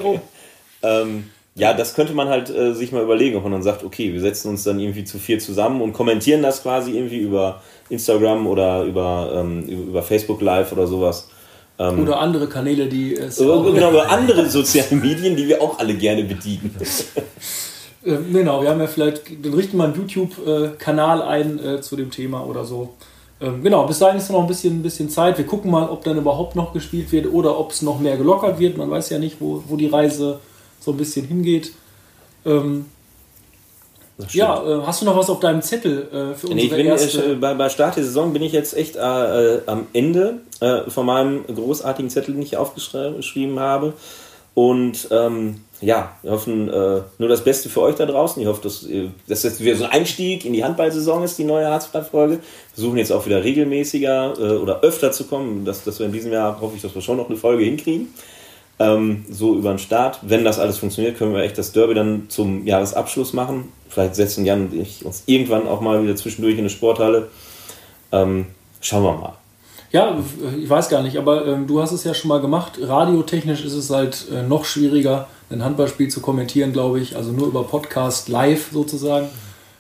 [0.82, 4.12] Ähm, ja, das könnte man halt äh, sich mal überlegen, ob man dann sagt, okay,
[4.12, 8.48] wir setzen uns dann irgendwie zu vier zusammen und kommentieren das quasi irgendwie über Instagram
[8.48, 11.30] oder über, ähm, über Facebook Live oder sowas.
[11.78, 13.40] Ähm, oder andere Kanäle, die es.
[13.40, 16.76] Oder, genau, oder andere soziale Medien, die wir auch alle gerne bedienen.
[18.04, 22.10] äh, genau, wir haben ja vielleicht, dann richten wir einen YouTube-Kanal ein äh, zu dem
[22.10, 22.96] Thema oder so.
[23.40, 25.38] Ähm, genau, bis dahin ist noch ein bisschen, ein bisschen Zeit.
[25.38, 28.58] Wir gucken mal, ob dann überhaupt noch gespielt wird oder ob es noch mehr gelockert
[28.58, 28.78] wird.
[28.78, 30.40] Man weiß ja nicht, wo, wo die Reise
[30.84, 31.72] so ein bisschen hingeht.
[32.46, 32.86] Ähm,
[34.32, 36.86] ja, äh, hast du noch was auf deinem Zettel äh, für unsere nee, ich bin,
[36.86, 37.32] erste...
[37.32, 41.06] Äh, bei, bei Start der Saison bin ich jetzt echt äh, am Ende äh, von
[41.06, 43.94] meinem großartigen Zettel, den ich aufgeschrieben habe.
[44.54, 48.40] Und ähm, ja, wir hoffen äh, nur das Beste für euch da draußen.
[48.40, 48.86] Ich hoffe, dass
[49.28, 52.36] das jetzt wieder so ein Einstieg in die Handballsaison ist, die neue Harzblatt-Folge.
[52.36, 52.42] Wir
[52.76, 55.66] versuchen jetzt auch wieder regelmäßiger oder öfter zu kommen.
[55.66, 58.14] Dass, dass wir in diesem Jahr, hoffe ich, dass wir schon noch eine Folge hinkriegen
[58.80, 60.20] ähm, so über den Start.
[60.22, 63.72] Wenn das alles funktioniert, können wir echt das Derby dann zum Jahresabschluss machen.
[63.90, 67.30] Vielleicht setzen Jan und ich uns irgendwann auch mal wieder zwischendurch in eine Sporthalle.
[68.12, 68.48] Ähm,
[68.82, 69.34] schauen wir mal.
[69.92, 70.18] Ja,
[70.60, 72.80] ich weiß gar nicht, aber ähm, du hast es ja schon mal gemacht.
[72.82, 77.16] Radiotechnisch ist es halt äh, noch schwieriger, ein Handballspiel zu kommentieren, glaube ich.
[77.16, 79.30] Also nur über Podcast live sozusagen.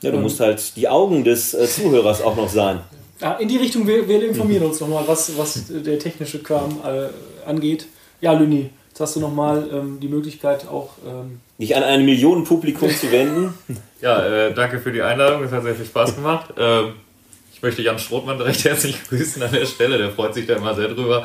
[0.02, 2.82] Ja, du musst halt die Augen des äh, Zuhörers auch noch sein.
[3.22, 7.50] Ja, in die Richtung, wir, wir informieren uns nochmal, was, was der technische Kram äh,
[7.50, 7.88] angeht.
[8.22, 10.92] Ja, Lüni, Jetzt hast du nochmal ähm, die Möglichkeit auch.
[11.04, 13.56] Ähm dich an ein Millionenpublikum zu wenden.
[14.02, 15.44] Ja, äh, danke für die Einladung.
[15.44, 16.54] Es hat sehr viel Spaß gemacht.
[16.58, 16.92] Ähm,
[17.54, 19.98] ich möchte Jan Strothmann recht herzlich grüßen an der Stelle.
[19.98, 21.24] Der freut sich da immer sehr drüber.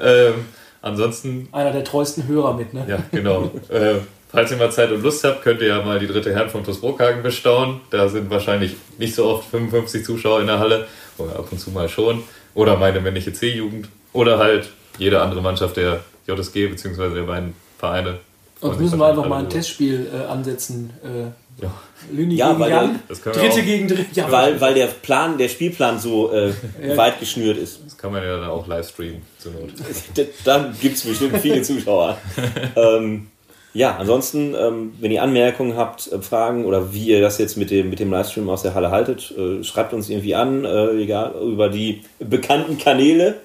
[0.00, 0.46] Ähm,
[0.80, 1.48] ansonsten.
[1.52, 2.86] Einer der treuesten Hörer mit, ne?
[2.88, 3.50] Ja, genau.
[3.68, 3.96] äh,
[4.30, 6.64] falls ihr mal Zeit und Lust habt, könnt ihr ja mal die dritte Herren von
[6.64, 7.80] TuS Brockhagen bestaunen.
[7.90, 10.86] Da sind wahrscheinlich nicht so oft 55 Zuschauer in der Halle.
[11.18, 12.22] Oder ab und zu mal schon.
[12.54, 13.88] Oder meine männliche C-Jugend.
[14.14, 16.00] Oder halt jede andere Mannschaft der
[16.34, 17.14] JSG bzw.
[17.14, 18.18] der beiden Vereine.
[18.60, 20.90] Und müssen wir einfach mal ein Testspiel äh, ansetzen.
[21.02, 21.72] Äh, ja.
[22.12, 24.20] Lüni ja, gegen Jan, Dritte gegen Dritte.
[24.20, 24.30] Ja.
[24.30, 26.52] Weil, weil der Plan, der Spielplan so äh,
[26.86, 26.96] ja.
[26.96, 27.80] weit geschnürt ist.
[27.84, 29.70] Das kann man ja dann auch live streamen zur Not.
[30.44, 32.18] dann gibt es bestimmt viele Zuschauer.
[32.76, 33.28] ähm,
[33.72, 37.70] ja, ansonsten, ähm, wenn ihr Anmerkungen habt, äh, Fragen oder wie ihr das jetzt mit
[37.70, 41.34] dem, mit dem Livestream aus der Halle haltet, äh, schreibt uns irgendwie an, äh, egal,
[41.40, 43.36] über die bekannten Kanäle.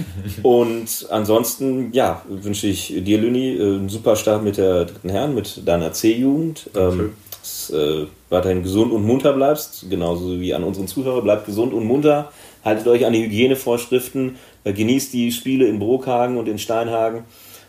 [0.42, 5.34] Und ansonsten, ja, wünsche ich dir, Lüni, äh, einen super Start mit der dritten Herren,
[5.34, 6.70] mit deiner C-Jugend.
[6.76, 7.12] Ähm,
[7.42, 11.22] dass äh, weiterhin gesund und munter bleibst, genauso wie an unseren Zuhörer.
[11.22, 12.30] Bleibt gesund und munter,
[12.64, 17.24] haltet euch an die Hygienevorschriften, äh, genießt die Spiele in Brokhagen und in Steinhagen.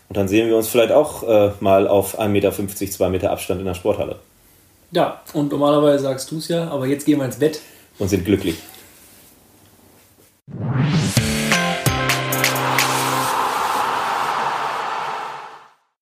[0.08, 3.60] Und dann sehen wir uns vielleicht auch äh, mal auf 1,50 Meter, 2 Meter Abstand
[3.60, 4.16] in der Sporthalle.
[4.92, 7.60] Ja, und normalerweise sagst du es ja, aber jetzt gehen wir ins Bett.
[7.98, 8.56] Und sind glücklich.